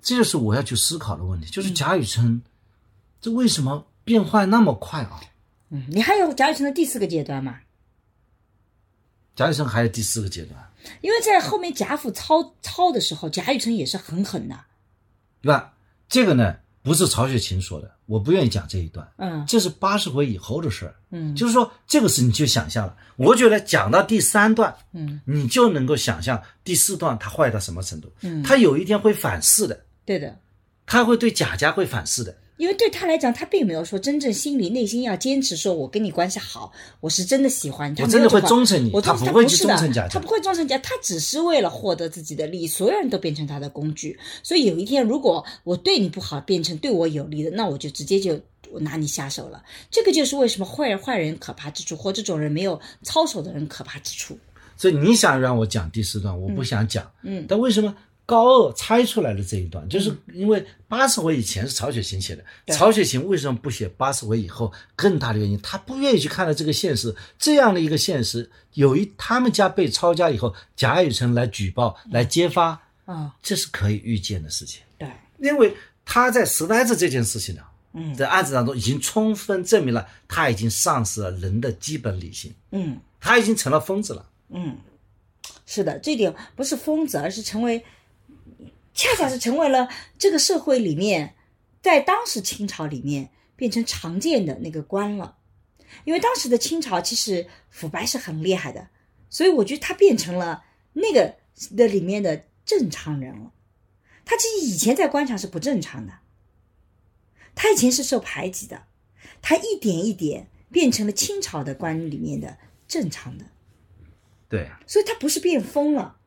[0.00, 2.40] 这就是我要去思考的问题，就是贾雨村，
[3.20, 5.20] 这为什么变坏那么快啊？
[5.68, 7.60] 嗯，你还有贾雨村的第四个阶段吗？
[9.36, 10.70] 贾雨村还有第四个阶段，
[11.02, 14.58] 因为在后面贾府抄抄的时候，贾雨村也是很狠的。
[15.42, 15.74] 对吧？
[16.08, 20.94] 这个呢不是曹雪芹说的，我不愿意讲这一段，嗯这是八十回以后的事儿。
[21.10, 28.12] 嗯就是说这个事你就想象了，我觉得讲到第三段，嗯，你就能够想象第四段他坏到什么程度。
[28.22, 30.38] 嗯他有一天会反噬的，对的。
[30.86, 32.36] 他会对贾家会反噬的。
[32.60, 44.18] 因为对他来讲，他并没有说真正心里内心要坚持说，我跟你关系好，我是真的喜欢你，他我真的会忠诚你我他不会去忠诚贾家他不会忠诚家，他只是为了获得自己的利益，所有人都变成他的工具。
[44.42, 48.38] 所以有一天，如果我对你不好，变成对我有利的，那我就直接就
[48.70, 49.62] 我拿你下手了。
[49.90, 54.38] 这个就是为什么坏人坏人可怕之处，或这种人没有操守的人可怕之处。
[54.76, 57.10] 所以你想让我讲第四段，我不想讲。
[57.22, 57.96] 嗯但为什么
[58.30, 64.72] 高鹗猜出来的这一段，就是因为八十回以前是曹雪芹写的，曹雪芹为什么不写八十回以后？
[64.94, 75.10] 更大的原因，他不愿意去看到这个现实，这样的一个现实，有一他们家被抄家以后，贾雨村来举报、来揭发，啊、这是可以预见的事情，对，
[75.40, 77.62] 因为他在石呆子这件事情呢。
[77.92, 83.00] 嗯在案子当中已经充分证明了，他已经丧失了人的基本理性，嗯。
[83.18, 84.24] 他已经成了疯子了。
[84.50, 84.78] 嗯，
[85.66, 87.84] 是的，这点不是疯子，而是成为，
[88.94, 89.88] 恰恰是成为了
[90.18, 91.34] 这个社会里面，
[91.82, 95.38] 在当时清朝里面变成常见的那个官了。
[96.04, 98.88] 因为当时的清朝其实腐败是很厉害的，
[99.28, 101.36] 所以我觉得他变成了那个
[101.76, 103.52] 的里面的正常人了。
[104.24, 106.12] 他其实以前在官场是不正常的，
[107.56, 108.84] 他以前是受排挤的，
[109.42, 113.46] 他一点一点变成了清朝的官里面的正常的。
[114.48, 116.18] 对，所以他不是变疯了，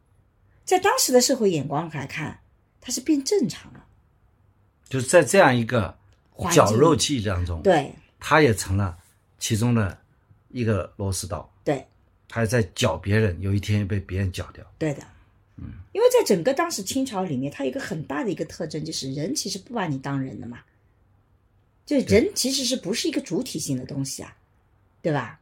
[0.65, 2.41] 在当时的社会眼光来看，
[2.83, 3.85] 它是变正常了。
[4.89, 5.97] 就是在这样一个
[6.51, 8.95] 绞肉机当中，对他也成了
[9.39, 9.97] 其中的
[10.49, 11.87] 一个螺丝刀，对
[12.27, 14.63] 他也在绞别人，有一天被别人绞掉。
[14.77, 15.01] 对的，
[15.55, 20.59] 嗯，因为在整个当时清朝里面，它有一个很大的一个特征，就是人其实不把你当人的嘛，
[21.85, 24.35] 就人其实是不是一个主体性的东西啊，
[25.01, 25.39] 对吧？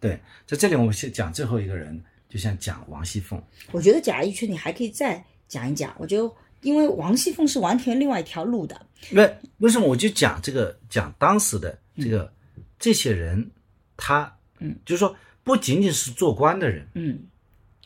[0.00, 3.42] 对，在这里我们先讲最后一个人，就像讲王熙凤，
[3.72, 6.30] 我觉得贾谊圈你还可以再讲一讲，我觉得
[6.64, 8.80] 因为王熙凤是完全另外一条路的，
[9.12, 12.32] 为为什么我就讲这个讲当时的这个、
[12.78, 13.48] 这些人，
[13.96, 17.20] 他嗯，就是说不仅仅是做官的人嗯。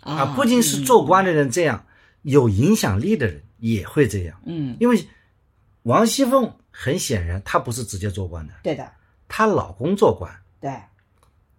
[0.00, 1.84] 啊，不仅是做官的人这样，
[2.22, 5.04] 有影响力的人也会这样，嗯，因为
[5.82, 8.88] 王熙凤很显然她不是直接做官的，对的，
[9.26, 10.72] 她老公做官，对，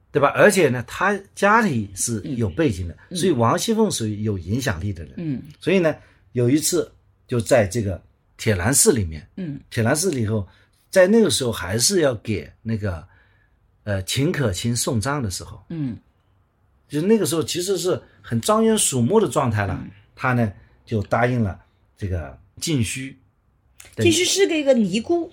[0.09, 0.29] 对吧？
[0.29, 5.15] 而且呢，她家里是有背景的，所以王熙凤属于有影响力的人。
[5.17, 5.43] 嗯。
[5.59, 5.93] 所以呢，
[6.31, 6.89] 有一次
[7.29, 8.01] 就在这个
[8.35, 10.45] 铁栏寺里面，嗯铁栏寺里头，
[10.89, 13.07] 在那个时候还是要给那个
[13.83, 15.95] 呃秦可卿送葬的时候，嗯
[16.89, 19.79] 就是那个时候其实是很张眼瞩目的状态了。
[19.81, 20.51] 嗯他呢
[20.85, 21.57] 就答应了
[21.95, 23.17] 这个晋虚，
[23.95, 25.31] 对继续是个一个尼姑，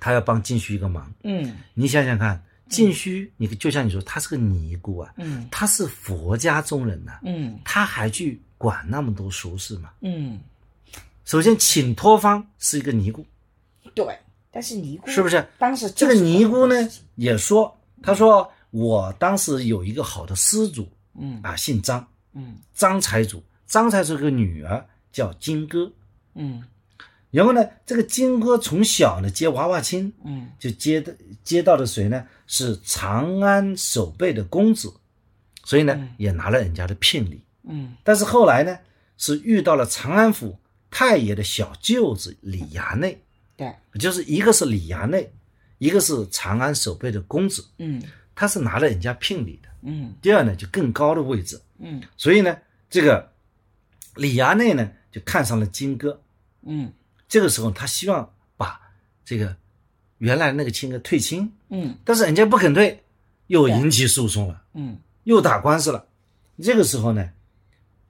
[0.00, 1.12] 他要帮晋虚一个忙。
[1.22, 9.92] 嗯你想想看，晋虚，你就像你说，他是个尼姑啊，嗯他是佛家中人呐、嗯他还去管那么多俗事嘛？
[10.00, 10.40] 嗯，
[11.26, 13.26] 首先，请托方是一个尼姑，
[13.94, 14.16] 对，
[14.52, 15.44] 但是尼姑是不是？
[15.58, 16.76] 当时这个尼姑呢
[17.16, 21.40] 也说，他说我当时有一个好的施主嗯。
[21.42, 22.54] 啊，姓张，嗯。
[22.72, 25.90] 张财主，张财主有个女儿叫金哥，
[26.34, 26.62] 嗯。
[27.32, 30.50] 然后呢，这个金哥从小呢接娃娃亲，嗯。
[30.60, 31.12] 就接的
[31.42, 32.24] 接到的谁呢？
[32.46, 34.94] 是长安守备的公子，
[35.64, 37.42] 所以呢、也拿了人家的聘礼。
[37.64, 37.96] 嗯。
[38.04, 38.78] 但是后来呢，
[39.18, 40.56] 是遇到了长安府
[40.98, 43.22] 太爷的小舅子李衙内，
[43.54, 43.70] 对，
[44.00, 45.30] 就是一个是李衙内，
[45.76, 48.02] 一个是长安守备的公子，嗯
[48.34, 49.68] 他是拿了人家聘礼的。
[49.82, 52.56] 嗯第二呢，就更高的位置，嗯所以呢，
[52.88, 53.30] 这个
[54.14, 56.18] 李衙内呢就看上了金哥。
[56.62, 56.90] 嗯
[57.28, 58.80] 这个时候，他希望把
[59.22, 59.54] 这个
[60.16, 63.04] 原来那个亲哥退亲，嗯但是人家不肯退，
[63.48, 66.06] 又引起诉讼了，嗯又打官司了。
[66.62, 67.30] 这个时候呢，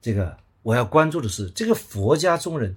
[0.01, 0.37] 这个
[0.67, 2.75] 我要关注的是，这个佛家中人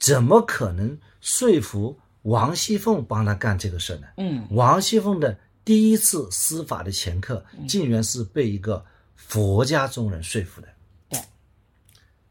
[0.00, 4.08] 怎么可能说服王熙凤帮他干这个事呢？
[4.16, 8.84] 嗯王熙凤的第一次司法的前科，竟然是被一个
[9.14, 10.66] 佛家中人说服的。
[11.08, 11.20] 对，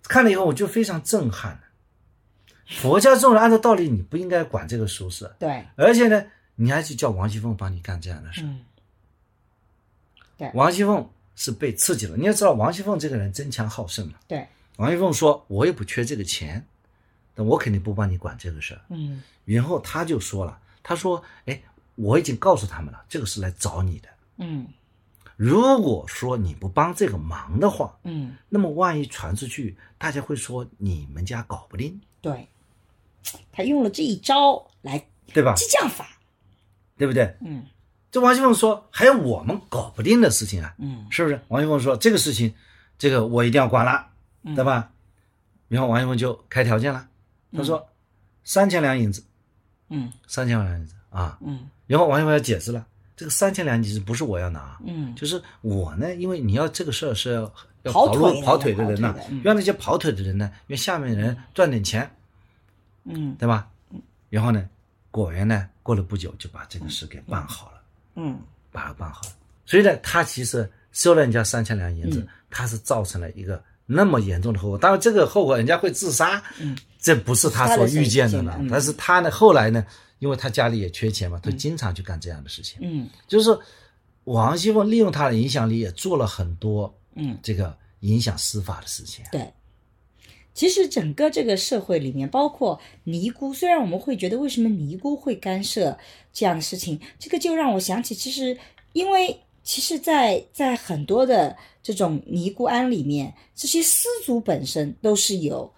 [0.03, 1.57] 看了以后我就非常震撼。
[2.65, 6.21] 佛家中人按照道理你不应该管这个俗事，对，而且呢，
[6.55, 8.41] 你还去叫王熙凤帮你干这样的事。
[8.41, 8.59] 嗯
[10.37, 12.17] 对王熙凤是被刺激了。
[12.17, 14.15] 你要知道，王熙凤这个人争强好胜嘛。
[14.27, 14.45] 对，
[14.77, 16.65] 王熙凤说：“我也不缺这个钱，
[17.35, 21.61] 但我肯定不帮你管这个事儿。”嗯然后他就说了：“他说，哎，
[21.95, 24.09] 我已经告诉他们了，这个是来找你的。
[24.37, 24.67] 嗯
[25.35, 32.47] 如果说你不帮这个忙的话，嗯，那么万一传出去，大家会说你们家搞不定，对，
[33.51, 35.53] 他用了这一招来对吧？
[35.53, 36.07] 激将法，
[36.97, 37.35] 对不对？
[37.41, 37.65] 嗯
[38.09, 41.39] 这王熙凤说，还有我们搞不定的事情啊，嗯是不是？
[41.49, 42.55] 王熙凤说这个事情，
[42.97, 44.07] 这个我一定要管了，
[44.55, 44.91] 对吧？
[45.67, 47.05] 然后王一峰就开条件了，
[47.51, 47.85] 他说
[48.45, 49.21] 三千两银子，
[49.89, 50.11] 嗯。
[50.25, 51.37] 三千两银子啊。
[51.41, 51.67] 嗯。
[51.87, 52.87] 然后王一峰要解释了，
[53.17, 55.13] 这个三千两银子不是我要拿，嗯。
[55.15, 57.41] 就是我呢，因为你要这个事儿是要
[57.83, 59.41] 要跑跑路跑腿的人呐、跑腿的嗯。
[59.43, 62.09] 让那些跑腿的人呢，让下面的人赚点钱，
[63.03, 63.35] 嗯。
[63.35, 63.69] 对吧？
[64.29, 64.69] 然后呢，
[65.11, 67.81] 果然呢，过了不久就把这个事给办好了，
[68.15, 68.39] 嗯。
[68.71, 69.31] 把它办好了。
[69.65, 72.27] 所以呢，他其实收了人家三千两银子，嗯。
[72.49, 74.77] 他是造成了一个那么严重的后果。
[74.77, 78.59] 当然，这个后果人家会自杀，嗯，这不是他所预见的了。
[78.69, 79.83] 但是他呢，后来呢，
[80.19, 82.77] 因为他家里也缺钱嘛，他经常去干这样的事情。
[82.81, 83.57] 嗯就是
[84.25, 89.25] 王熙凤利用他的影响力，也做了很多嗯，这个影响司法的事情。
[89.31, 89.51] 对。
[90.53, 95.95] 其实整个这个社会里面，包括尼姑，虽然我们会觉得为什么尼姑会干涉
[96.33, 98.57] 这样的事情，这个就让我想起，其实
[98.93, 101.55] 因为其实在，在很多的
[101.87, 105.73] 这种尼姑庵里面，这些司族本身都是有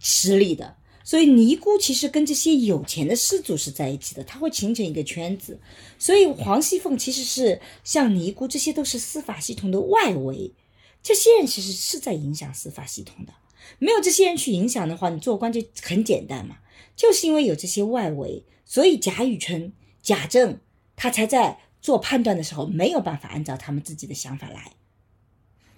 [0.00, 5.60] 实力的，所以尼姑其实跟这些有钱的施主是在一起的，他会形成一个圈子。
[5.96, 10.52] 所以黄熙凤其实是像尼姑，这些都是司法系统的外围，
[11.04, 13.32] 这些人其实是在影响司法系统的。
[13.78, 16.56] 没有这些人去影响的话，你做官就很简单嘛。
[16.96, 20.58] 就是因为有这些外围，所以贾雨村、贾政
[20.96, 24.72] 他才在做判断的时候没有办法按照他们自己的想法来。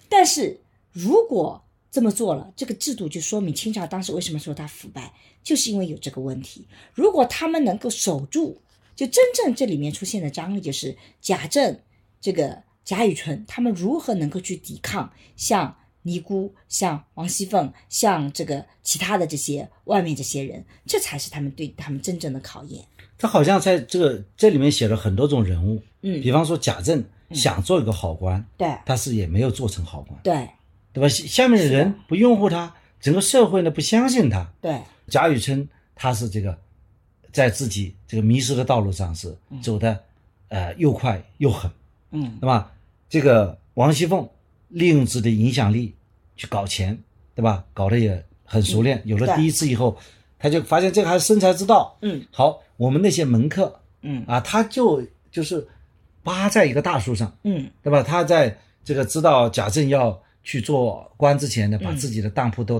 [0.09, 0.59] 但是
[0.91, 6.67] 如果这么做了，这个制度就说明清朝当时为什么说它腐败，就是因为有这个问题。
[6.93, 8.61] 如果他们能够守住，
[8.95, 11.79] 就真正这里面出现的张力，就是贾政、
[12.21, 22.85] 这个贾雨村他们如何能够去抵抗像尼姑、像王熙凤、像这个其他的这些外面这些人，这才是他们对他们真正的考验。
[23.17, 30.47] 他好像在这个这里面写了很多种人物，嗯比方说贾政想做一个好官，对但是也没有做成好官，对
[30.93, 31.09] 对吧？
[31.09, 34.47] 下下面的人不拥护他，整个社会呢不相信他。
[34.61, 36.57] 对，贾雨村他是这个
[37.31, 39.99] 在自己这个迷失的道路上是走的，
[40.49, 41.69] 呃又快又狠，
[42.11, 42.71] 嗯对吧？
[43.09, 44.27] 这个王熙凤
[44.69, 45.93] 利用自己的影响力
[46.35, 46.97] 去搞钱，
[47.35, 47.63] 对吧？
[47.73, 49.01] 搞得也很熟练。
[49.05, 49.97] 有了第一次以后，
[50.39, 51.97] 他就发现这个还是生财之道。
[52.01, 55.67] 嗯好，我们那些门客嗯啊，他就就是
[56.23, 58.01] 扒在一个大树上，嗯对吧？
[58.01, 62.77] 他在这个知道贾政要去做官之前呢，把嗯自己的当铺都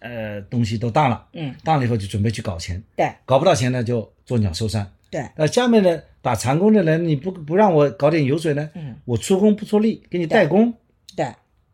[0.00, 4.90] 呃呃东西都当了，嗯，当了以后就准备去搞钱，对搞不到钱呢就做鸟兽散。
[5.10, 10.72] 对，呃，下面呢，打长工的人你不不让我搞点油水呢，嗯我出工不出力，给你代工，
[11.16, 11.26] 对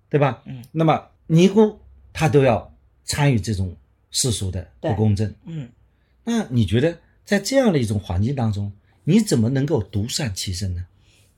[0.09, 0.42] 对吧？
[0.47, 1.78] 嗯，那么尼姑
[2.12, 2.74] 她都要
[3.05, 3.76] 参与这种
[4.11, 5.32] 世俗的不公正。
[5.44, 5.68] 嗯。
[6.24, 6.97] 那你觉得
[7.27, 8.72] 在这样的一种环境当中，
[9.05, 10.87] 你怎么能够独善其身呢？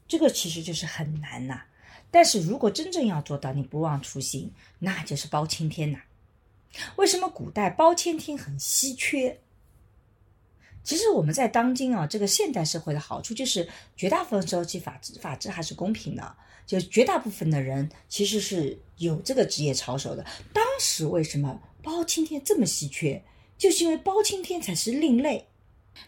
[0.07, 1.63] 这个其实就是很难呐、
[2.11, 5.99] 但是如果真正要做到你不忘初心，那就是包青天呐、
[6.97, 9.41] 为什么古代包青天很稀缺？
[10.85, 16.37] 其实我们在当今啊，这个现代社会的好处就是，绝大部分时候其法治法治还是公平的，
[16.67, 20.25] 就绝大部分的人其实是有这个职业操守的。
[20.53, 23.23] 当时为什么包青天这么稀缺？
[23.59, 25.47] 就是因为包青天才是另类，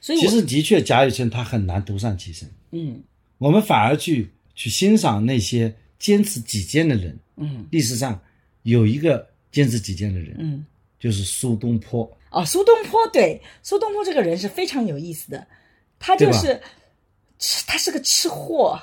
[0.01, 3.03] 所以其实的确，贾雨村他很难独善其身，嗯
[3.38, 7.18] 我们反而去去欣赏那些坚持己见的人。
[7.36, 8.20] 嗯历史上
[8.62, 10.64] 有一个坚持己见的人，嗯。
[10.99, 12.05] 就是苏东坡。
[12.30, 15.47] 哦，苏东坡对苏东坡这个人是非常有意思的，
[15.99, 16.61] 他就是
[17.38, 18.78] 吃，他是个吃货，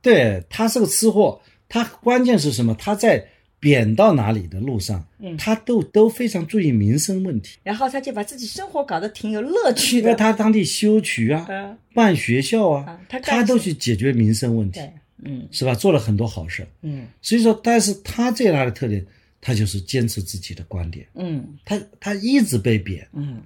[0.00, 2.72] 对他是个吃货，他关键是什么？
[2.76, 3.28] 他在
[3.60, 10.14] 贬到哪里的路上，嗯他都都非常注意民生问题，然后他就把自己生活搞得挺有乐趣的。
[10.14, 14.80] 他当地修渠啊、嗯办学校啊啊，他他都去解决民生问题，
[15.24, 15.74] 嗯是吧？
[15.74, 16.64] 做了很多好事。
[16.82, 19.04] 嗯所以说，但是他最大的特点，
[19.40, 23.42] 他就是坚持自己的观点，嗯他他一直被贬，嗯，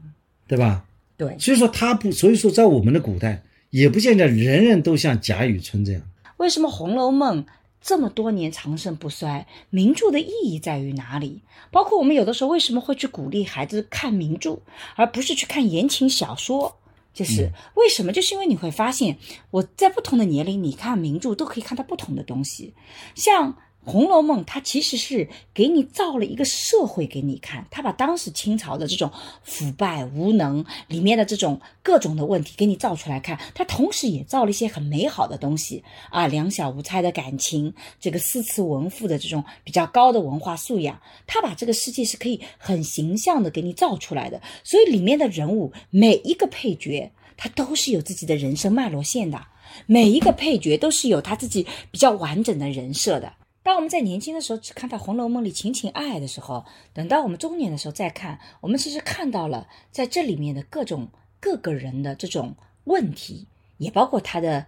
[0.47, 0.85] 对吧？
[1.17, 1.35] 对。
[1.39, 3.41] 所以说他不，所以说在我们的古代，
[3.71, 6.03] 也不见得人人都像贾雨村这样。
[6.37, 7.43] 为什么《红楼梦》
[7.83, 9.47] 这么多年长盛不衰？
[9.71, 11.43] 名著的意义在于哪里？
[11.71, 14.61] 包括我们有的时候为什么会去鼓励孩子看名著，
[14.95, 16.77] 而不是去看言情小说？
[17.13, 18.13] 就是为什么？
[18.13, 19.19] 就是因为你会发现，
[19.51, 22.73] 我在不同的年龄，你看名著都可以看到不同的东西。
[23.15, 23.53] 像
[23.85, 29.11] 《红楼梦》，它其实是给你造了一个社会给你看，它把当时清朝的这种
[29.43, 49.45] 腐败无能里面的这种各种的问题给你造出来看，它同时也造了一些很美好的东西啊，两小无猜的感情，这个诗词文赋的这种比较高的文化素养，它把这个世界是可以很形象的给你造出来的，所以里面的人物每一个配角，他都是有自己的人生脉络线的。
[49.87, 53.33] 每一个配角都是有他自己比较完整的人设的。
[53.63, 61.09] 当我们在年轻的时候只看到《红楼梦》里情情爱爱的时候，等到我们中年的时候再看，我们其实看到了在这里面的各种
[61.39, 63.47] 各个人的这种问题，
[63.79, 64.67] 也包括他的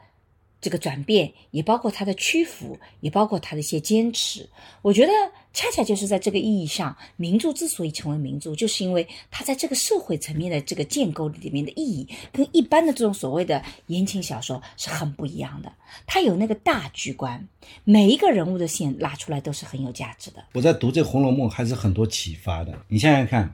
[0.65, 4.49] 这个转变，也包括他的屈服，也包括他的一些坚持。
[4.81, 5.13] 我觉得
[5.53, 15.71] 恰恰就是在这个意义上，名著之所以成为名著，就是因为它在这个社会层面的这个建构里面的意义，跟一般的这种所谓的言情小说是很不一样的。
[16.07, 17.47] 它有那个大局观，
[17.85, 20.43] 每一个人物的线拉出来都是很有价值的。
[20.55, 22.73] 我在读这《红楼梦》还是很多启发的。
[22.89, 23.47] 你想想看，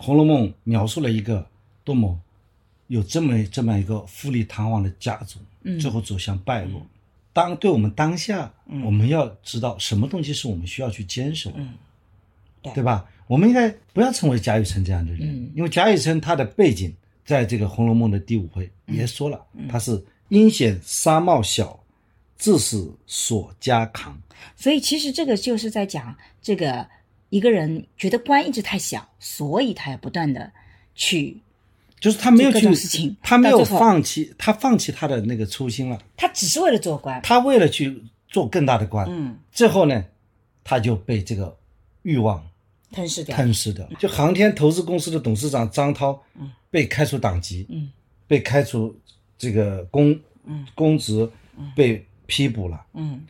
[0.04, 1.44] 《红楼梦》描述了一个
[1.82, 2.16] 多么
[2.86, 5.40] 有这么这么一个富丽堂皇的家族，
[5.80, 6.86] 最后走向败落。
[7.32, 8.52] 当对我们当下，
[8.84, 11.74] 我们要知道什么东西是我们需要去坚守的，嗯。
[12.62, 12.72] 对。
[12.74, 13.08] 对吧？
[13.26, 15.50] 我们应该不要成为贾雨村这样的人，嗯。
[15.54, 16.94] 因为贾雨村他的背景，
[17.24, 19.66] 在这个《红楼梦》的第五回也说了，嗯。
[19.66, 21.82] 他是阴险沙帽小，
[22.36, 24.16] 自是锁家扛。
[24.54, 26.86] 所以其实这个就是在讲这个
[27.30, 30.52] 一个人觉得官一直太小，所以他要不断的
[30.94, 31.40] 去，
[32.04, 35.98] 就是他没有去事情，他没有放弃，他放弃他的那个初心了。
[36.18, 37.18] 他只是为了做官。
[37.22, 37.98] 他为了去
[38.28, 40.04] 做更大的官，嗯，最后呢，
[40.62, 41.56] 他就被这个
[42.02, 42.46] 欲望
[42.92, 43.34] 吞噬掉。
[43.34, 43.88] 吞噬掉。
[43.98, 47.90] 就航天投资公司的董事长张涛，嗯被开除党籍，嗯
[48.26, 48.94] 被开除
[49.38, 51.26] 这个公嗯公职，
[51.74, 52.84] 被批捕了。
[52.92, 53.22] 嗯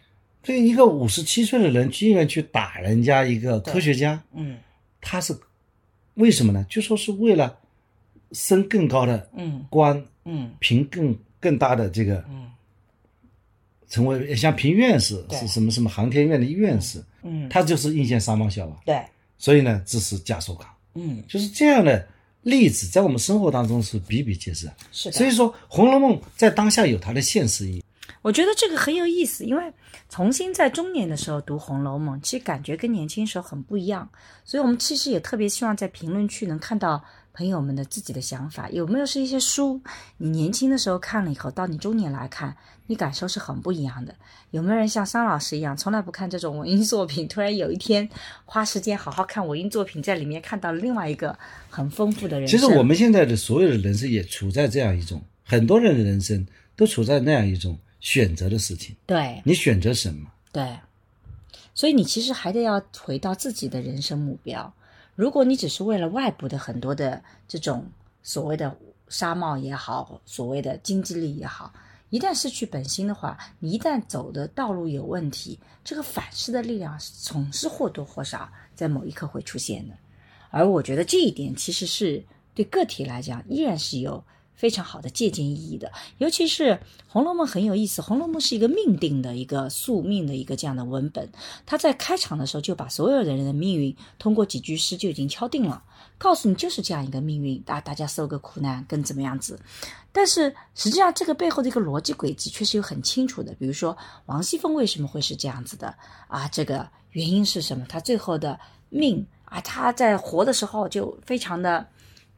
[0.42, 4.56] 对一个五十七岁的人，居然去打人家一个科学家，嗯
[5.00, 5.32] 他是
[6.14, 6.66] 为什么呢？
[6.68, 7.56] 就说是为了
[8.34, 9.64] 升更高的嗯。
[9.70, 10.52] 官，嗯。
[10.58, 12.50] 评更更大的这个，嗯。
[13.88, 19.00] 成为像评院士是什么什么航天院的院士，嗯，他就是应县三毛小娃，对，
[19.38, 21.22] 所以呢支持贾寿康，嗯。
[21.28, 22.04] 就是这样的
[22.42, 24.68] 例子，在我们生活当中是比比皆是。
[24.90, 25.16] 是的。
[25.16, 27.84] 所以说，《红楼梦》在当下有它的现实意义。
[28.20, 29.72] 我觉得这个很有意思，因为
[30.08, 34.08] 重新在中年的时候读《红楼梦》，其实感觉跟年轻时候很不一样。
[34.44, 37.04] 所以我们其实也特别希望在评论区能看到
[37.34, 39.80] 朋友们的自己的想法，有没有是一些书，
[40.18, 42.56] 你年轻的时候看了以后，到你中年来看，
[42.86, 44.14] 你感受是很不一样的。
[44.52, 48.08] 有没有人像桑老师一样，从来不看这种文艺作品，突然有一天
[48.44, 51.36] 花时间好好看文艺作品，在里面看到了另外一个
[51.68, 52.58] 很丰富的人生？
[52.58, 58.94] 其实我们现在的所有的人生也处在这样一种，很多人的人生都处在那样一种选择的事情。
[59.06, 60.30] 对你选择什么？
[60.52, 60.78] 对，
[61.74, 64.72] 所以你其实还得要回到自己的人生目标。
[65.14, 67.86] 如果你只是为了外部的很多的这种
[68.22, 68.76] 所谓的
[69.08, 71.72] 纱帽也好，所谓的经济力也好，
[72.10, 79.94] 一旦失去本心的话，你一旦走的道路有问题，这个反噬的力量总是或多或少在某一刻会出现的。
[80.50, 84.24] 而我觉得这一点其实是对个体来讲依然是有
[84.54, 85.90] 非常好的借鉴意义的。
[86.18, 86.64] 尤其是
[87.06, 91.28] 《红楼梦》很有意思，《红楼梦》是一个命定的一个宿命的一个这样的文本。
[91.66, 95.82] 它在开场的时候就把所有的人的命运通过几句诗就已经敲定了，
[96.18, 99.58] 告诉你就是这样一个命运啊，大家受个苦难跟怎么样子。
[100.12, 103.96] 但是实际上这个背后的一个逻辑轨迹却是有很清楚的，比如说
[104.26, 105.92] 王熙凤为什么会是这样子的
[106.28, 106.46] 啊？
[106.48, 107.84] 这个原因是什么？
[107.88, 108.58] 她最后的
[108.90, 111.84] 命啊，她在活的时候就非常的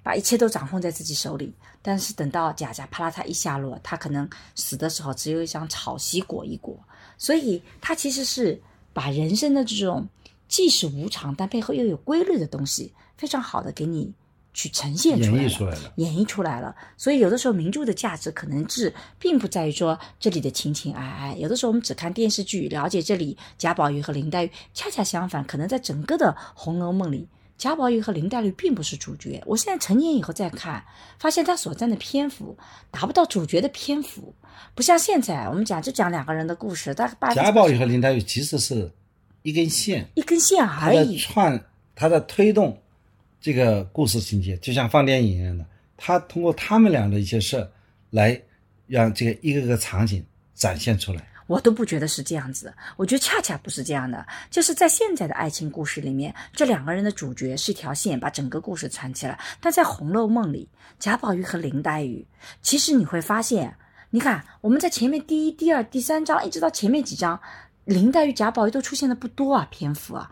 [0.02, 1.52] 把一切都掌控在自己手里，
[1.86, 6.76] 但是等到贾家啪啦嚓一下落，他可能死的时候只有一张草席裹一裹，
[7.16, 8.60] 所以他其实是
[8.92, 10.08] 把人生的这种
[10.48, 14.12] 既是无常但背后又有规律的东西，非常好的给你
[14.52, 15.48] 去呈现出来了。
[15.48, 15.92] 绎出来了。
[15.94, 16.74] 演绎出来了。
[16.96, 27.28] 所以有的时候名著的价值可能是并不在于说这里的情情爱爱，有的时候我们只看电视剧了解这里贾宝玉和林黛玉，恰恰相反，可能在整个的《红楼梦》里。
[27.58, 30.84] 贾宝玉和林黛玉并不是主角，我现在成年以后再看，
[31.18, 32.56] 发现他所占的篇幅
[32.90, 34.34] 达不到主角的篇幅，
[34.74, 38.92] 不像现在我们讲就讲两个人的故事，他把贾宝玉和林黛玉其实是
[39.42, 41.58] 一根线，一根线而已，串，
[41.94, 42.78] 他在推动
[43.40, 45.64] 这个故事情节，就像放电影一样的，
[45.96, 47.70] 他通过他们俩的一些事儿
[48.10, 48.38] 来
[48.86, 50.22] 让这个一个个场景
[50.54, 51.26] 展现出来。
[51.46, 59.38] 我都不觉得是这样子，我觉得恰恰不是这样的，就是在现在的爱情故事里面，这两个人的主角是一条线，把整个故事串起来。
[59.60, 60.68] 但在《红楼梦》里，
[60.98, 62.26] 贾宝玉和林黛玉，
[62.62, 63.76] 其实你会发现，
[64.10, 67.40] 你看我们在前面第一、第二、第三章，一直到前面几章，
[67.84, 70.30] 林黛玉、贾宝玉都出现的不多啊，篇幅啊，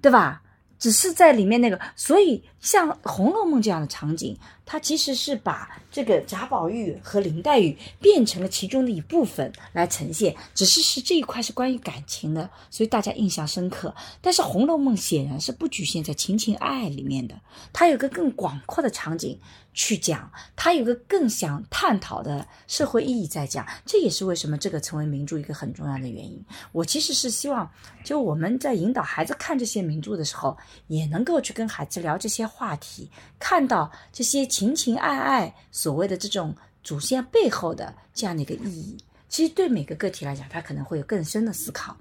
[0.00, 0.42] 对吧？
[0.78, 13.94] 只是在里面那个，所以像《红楼梦》这样的场景，它其实是把这个贾宝玉和林黛玉变成了其中的一部分来呈现，只是是这一块是关于感情的，所以大家印象深刻。
[14.20, 17.40] 但是《红楼梦》显然是不局限在情情爱爱里面的，
[17.72, 19.38] 它有个更广阔的场景
[19.72, 26.44] 去讲，它有个更想探讨的社会意义在讲，这也是为什么这个成为名著一个很重要的原因。
[26.72, 27.70] 我其实是希望，
[28.04, 30.56] 就我们在引导孩子看这些名著的时候，
[30.88, 33.08] 也能够去跟孩子聊这些话题，
[33.38, 38.96] 看到这些情情爱爱所谓的这种主线背后的这样的一个意义。
[39.28, 41.94] 其实对每个个体来讲，他可能会有更深的思考。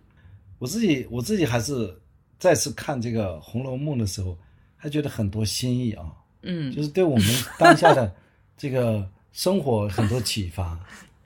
[0.57, 1.93] 我自己我自己还是
[2.39, 4.37] 再次看这个《红楼梦》的时候，
[4.77, 6.05] 还觉得很多新意啊，
[6.43, 7.27] 嗯就是对我们
[7.59, 8.09] 当下的
[8.57, 10.79] 这个生活很多启发。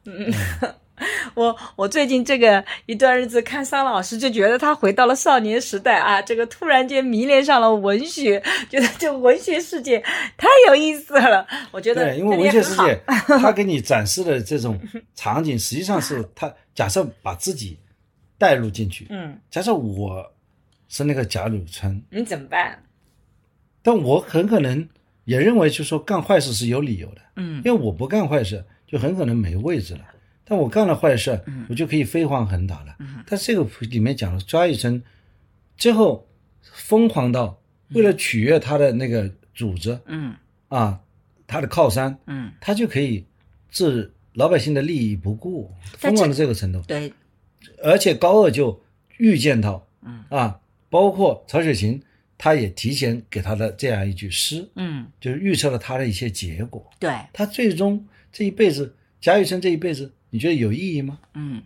[1.36, 6.22] 我我最近这个一段日子看桑老师，就觉得他回到了少年时代啊！
[6.22, 10.00] 这个突然间迷恋上了文学，觉得这文学世界
[10.38, 11.46] 太有意思了。
[11.72, 13.00] 我觉得对，因为文学世界，
[13.40, 14.80] 他给你展示的这种
[15.16, 17.78] 场景，实际上是他假设把自己
[18.38, 19.08] 带入进去。
[19.10, 20.32] 嗯，假设我
[20.88, 22.84] 是那个贾柳村，你怎么办？
[23.82, 24.88] 但我很可能
[25.24, 30.02] 也认为，就是说干坏事是有理由的，嗯因为我不干坏事，就很可能没位置了。
[30.50, 32.96] 但我干了坏事，嗯我就可以飞黄腾达了。
[33.28, 35.02] 但这个里面讲了，抓一生
[35.78, 36.28] 最后
[36.62, 40.36] 疯狂到为了取悦他的那个主子嗯
[40.68, 41.00] 啊，
[41.46, 43.24] 他的靠山，嗯，他就可以
[43.70, 46.82] 置老百姓的利益不顾，疯狂到这这个程度。
[46.88, 47.14] 对，
[47.84, 48.82] 而且高鹗就
[49.18, 52.02] 预见到，嗯啊，包括曹雪芹，
[52.38, 56.90] 他也提前给他的这样一句诗，嗯就是预测了他的一些结果。
[57.00, 61.20] 对，他最终这一辈子，贾雨村这一辈子，你觉得有意义吗？
[61.34, 61.62] 嗯，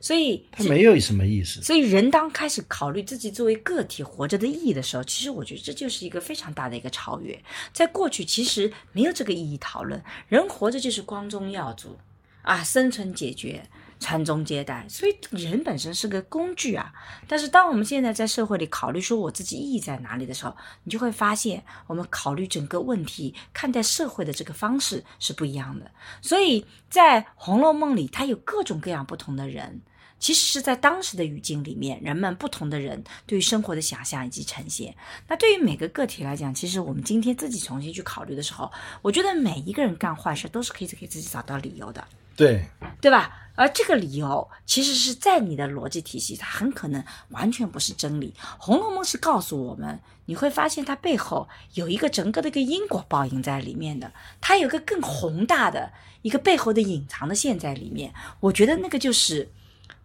[0.00, 1.62] 所以它没有什么意思。
[1.62, 7.40] 所以人当开始考虑自己作为个体活着的意义的时候，其实我觉得这就是一个非常大的一个超越。
[7.72, 11.96] 在过去其实没有这个意义讨论，人活着就是光宗耀祖
[12.42, 13.68] 啊，生存解决。
[14.00, 16.92] 传宗接代，所以人本身是个工具啊。
[17.28, 25.88] 但是当我们现在在社会里考虑说我自己意义在哪里的时候，你就会发现，我们考虑整个问题、看待社会的这个方式是不一样的。
[26.20, 29.82] 所以在《红楼梦》里，它有各种各样不同的人，
[30.18, 34.94] 其实是在当时的语境里面，人们不同的人对于生活的想象以及呈现。
[35.28, 38.72] 那对于每个个体来讲，其实我们今天自己重新去考虑的时候，
[39.02, 42.02] 我觉得每一个人干坏事都是可以给自己找到理由的。
[42.36, 42.64] 对，
[43.02, 43.49] 对吧？
[43.60, 48.32] 而这个理由其实是在你的逻辑体系，它很可能完全不是真理。
[48.58, 55.92] 《红楼梦》是告诉我们，你会发现它背后有一个整个的一个因果报应在里面的，它有个更宏大的
[56.22, 58.14] 一个背后的隐藏的线在里面。
[58.40, 59.50] 我觉得那个就是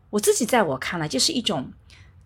[0.10, 1.72] 我自己在我看来就是一种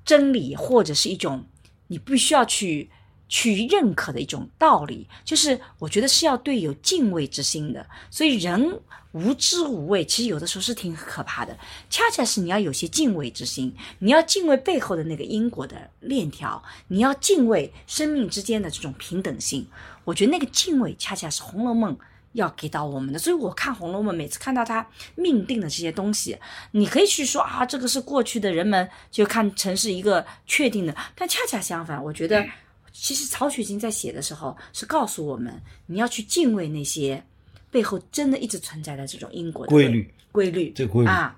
[0.03, 1.45] 真理，或者是一种
[1.89, 2.89] 你必须要去
[3.29, 7.87] 去认可的一种道理，就是我觉得是要对有敬畏之心的。
[8.11, 8.77] 所以人。
[9.11, 11.57] 无知无畏，其实有的时候是挺可怕的。
[11.89, 19.67] 恰恰是你要有些敬畏之心，你要敬畏背后的那个因果的链条，你要敬畏生命之间的这种平等性。
[20.03, 21.95] 我觉得那个敬畏，恰恰是《红楼梦》
[22.33, 23.17] 要给到我们的。
[23.17, 26.37] 所以我看《红楼梦》，每次看到他命定的这些东西，
[26.73, 30.95] 你可以去说啊，这个是过去的人们就看成是一个确定的。
[31.15, 32.45] 但恰恰相反，我觉得
[32.93, 35.53] 其实曹雪芹在写的时候是告诉我们，
[35.85, 37.23] 你要去敬畏那些。
[37.71, 41.37] 背后真的一直存在的这种因果规律，规律，这规律啊！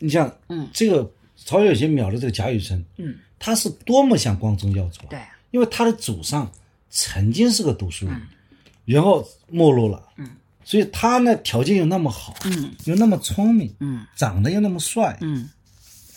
[0.00, 5.10] 你像，嗯，这个曹雪芹描的这个贾雨村，嗯，他是多么想光宗耀祖啊！
[5.10, 5.20] 对，
[5.52, 6.50] 因为他的祖上
[6.90, 8.20] 曾经是个读书人，
[8.84, 10.28] 然后没落了，嗯，
[10.64, 15.48] 所以他呢条件又那么好，嗯，又那么聪明，嗯，长得又那么帅，嗯，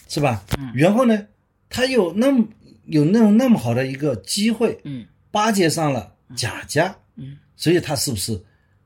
[0.07, 0.43] 是吧？
[0.57, 1.27] 嗯，然后呢，
[1.69, 2.43] 他又那么
[2.91, 8.39] 有那种那么好的一个机会，嗯，巴结上了贾家，嗯，所以他是不是？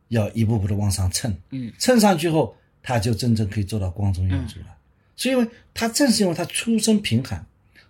[0.10, 4.68] 要一步步的往上蹭，嗯，蹭上去后，他就真正可以做到光宗耀祖了。
[5.16, 7.43] 所以，因为他正是因为他出身贫寒，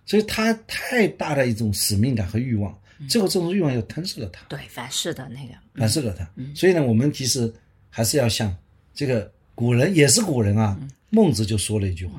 [0.06, 4.42] 所以他太大的一种使命感和欲望，最后这种欲望又吞噬了他。
[4.48, 6.26] 对，反噬的那个，反噬了他。
[6.54, 7.52] 所以呢，我们其实
[7.90, 8.56] 还是要像
[8.94, 10.74] 这个古人，也是古人啊，
[11.10, 12.18] 孟子就说了一句话，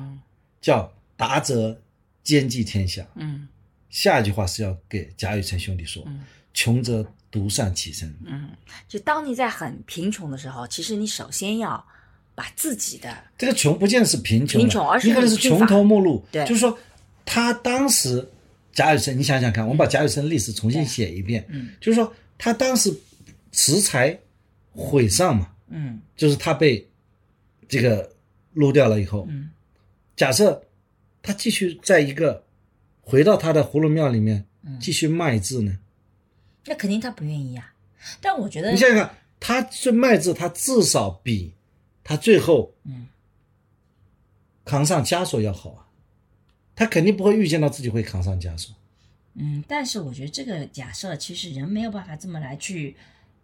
[0.60, 1.76] 叫“达则
[2.22, 3.04] 兼济天下”。
[3.16, 3.48] 嗯，
[3.90, 6.06] 下一句话是要给贾雨村兄弟说
[6.54, 8.10] ：“穷则。”独善其身。
[8.24, 8.48] 嗯，
[8.88, 11.86] 就当你在很贫穷的时候，其实你首先要
[12.34, 16.24] 把自己的这个穷不见得是贫穷，贫穷，而是可能是穷途末路。
[16.32, 16.78] 对，就是说
[17.26, 18.26] 他当时
[18.72, 21.44] 贾雨村，你想想看，我们把贾雨村历史重新写一遍。
[21.50, 22.90] 嗯，就是说他当时
[23.52, 24.18] 辞财
[24.72, 25.50] 毁上嘛。
[25.68, 26.88] 嗯，就是他被
[27.68, 28.10] 这个
[28.54, 29.26] 撸掉了以后。
[29.28, 29.50] 嗯，
[30.16, 30.64] 假设
[31.20, 32.42] 他继续在一个
[33.08, 34.44] 回到他的葫芦庙里面
[34.78, 35.78] 继续卖字呢？
[36.66, 37.72] 那肯定他不愿意呀，
[38.20, 41.54] 但我觉得你想想看，他这卖字，他至少比
[42.04, 43.06] 他最后嗯
[44.66, 45.88] 扛上枷锁要好啊，
[46.76, 48.74] 他肯定不会预见到自己会扛上枷锁。
[49.32, 52.94] 嗯，但是我觉得这个假设其实人没有办法这么来去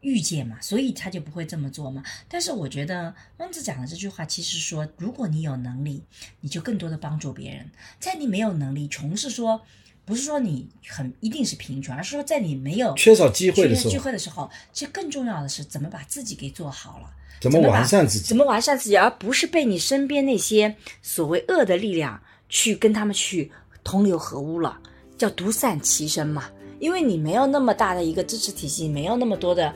[0.05, 2.05] 预见嘛，所以他就不会这么做嘛。
[2.29, 6.05] 但是我觉得孟子讲的这句话，其实说如果你有能力，
[6.41, 7.65] 你就更多的帮助别人；
[7.99, 9.61] 在你没有能力，穷是说。
[10.07, 17.11] 不是说你很一定是贫穷，而是说在你没有缺少机会的时候，聚会的时候，其实更重要的是怎么把自己给做好了，
[17.41, 23.51] 怎么完善自己，怎么完善自己，而不是被你身边那些所谓恶的力量去跟他们去
[23.83, 24.79] 同流合污了，
[25.17, 26.51] 叫独善其身嘛。
[26.85, 29.73] 因为你没有那么大的一个支持体系，没有那么多的。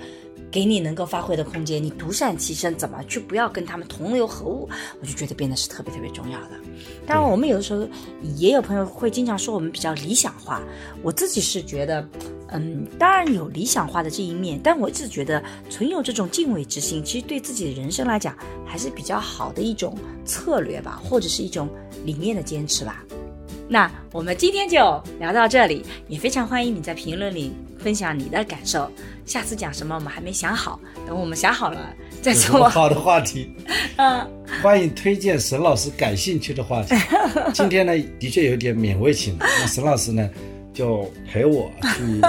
[0.50, 4.66] 给你能够发挥的空间，你独善其身，怎么去不要跟他们同流合污？
[4.98, 6.50] 我就觉得变得是特别特别重要的。
[7.06, 7.86] 当然，我们有的时候
[8.36, 10.62] 也有朋友会经常说我们比较理想化，
[11.02, 12.08] 我自己是觉得，
[12.46, 21.68] 嗯，当然有理想化的这一面，但我一直觉得存有这种敬畏之心，其实对自己的人生来讲还是比较好的一种策略吧，或者是一种
[22.06, 23.04] 理念的坚持吧。
[23.68, 24.76] 那我们今天就
[25.18, 28.90] 聊到这里，也非常欢迎你在评论里分享你的感受。
[29.26, 32.66] 下次讲什么我们还没想好，等我们想好了再说。
[32.70, 33.50] 好的话题，
[33.96, 34.26] 嗯，
[34.62, 36.94] 欢迎推荐沈老师感兴趣的话题。
[37.52, 40.30] 今天呢，的确有点勉为其难，那沈老师呢
[40.72, 42.22] 就陪我去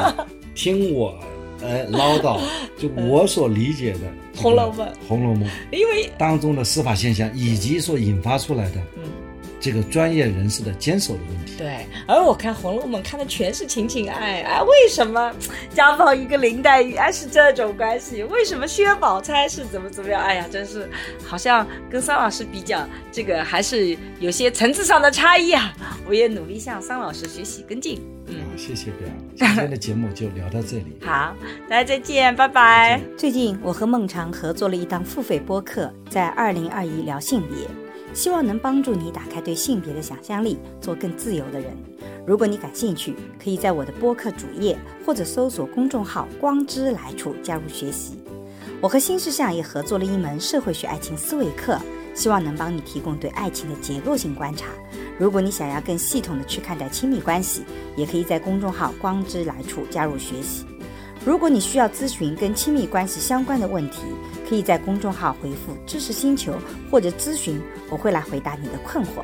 [0.54, 1.18] 听我
[1.62, 2.42] 呃唠叨，
[2.78, 4.00] 就我所理解的
[4.42, 8.82] 《红楼梦》《红楼梦》，因为当中的司法现象以及所引发出来的。
[9.60, 9.62] 嗯。
[9.62, 11.56] 这个专业人士的坚守的问题。
[11.58, 15.34] 对，而我看《红楼梦》看的全是情情爱爱，为什么
[15.76, 18.24] 家宝一个林黛玉哎是这种关系？
[18.24, 20.22] 为什么薛宝钗是怎么怎么样？
[20.22, 20.90] 哎呀，真是
[21.26, 25.74] 好像跟桑老师比较，这个还是有些层次上的差异啊。
[26.08, 28.02] 我也努力向桑老师学习跟进。
[28.28, 30.98] 嗯，好，谢谢表，今天的节目就聊到这里。
[31.04, 31.36] 好，
[31.68, 33.02] 大家再见，拜拜。
[33.18, 37.89] 最近我和孟尝合作了一档付费播客，在二零二一聊性别。
[38.14, 41.72] 希望能帮助你打开对性别的想象力，做更自由的人。
[42.26, 48.20] 如果你感兴趣，可以在我的播客主页或者搜索公众号“光之来处”加入学习。
[48.82, 51.80] 我和新世相也合作了一门社会学爱情思维课，
[52.14, 54.68] 希望能帮你提供对爱情的结构性观察。
[55.18, 57.64] 如果你想要更系统的去看待亲密关系，
[57.98, 60.66] 也可以在公众号“光之来处”加入学习。
[61.30, 64.02] 如果你需要咨询跟亲密关系相关的问题，
[64.50, 66.56] 可以在公众号回复“知识星球”
[66.90, 67.62] 或者咨询，
[67.92, 69.24] 我会来回答你的困惑。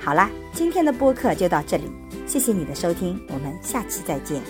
[0.00, 1.84] 好啦，今天的播客就到这里，
[2.26, 4.42] 谢谢你的收听，我们下期再见。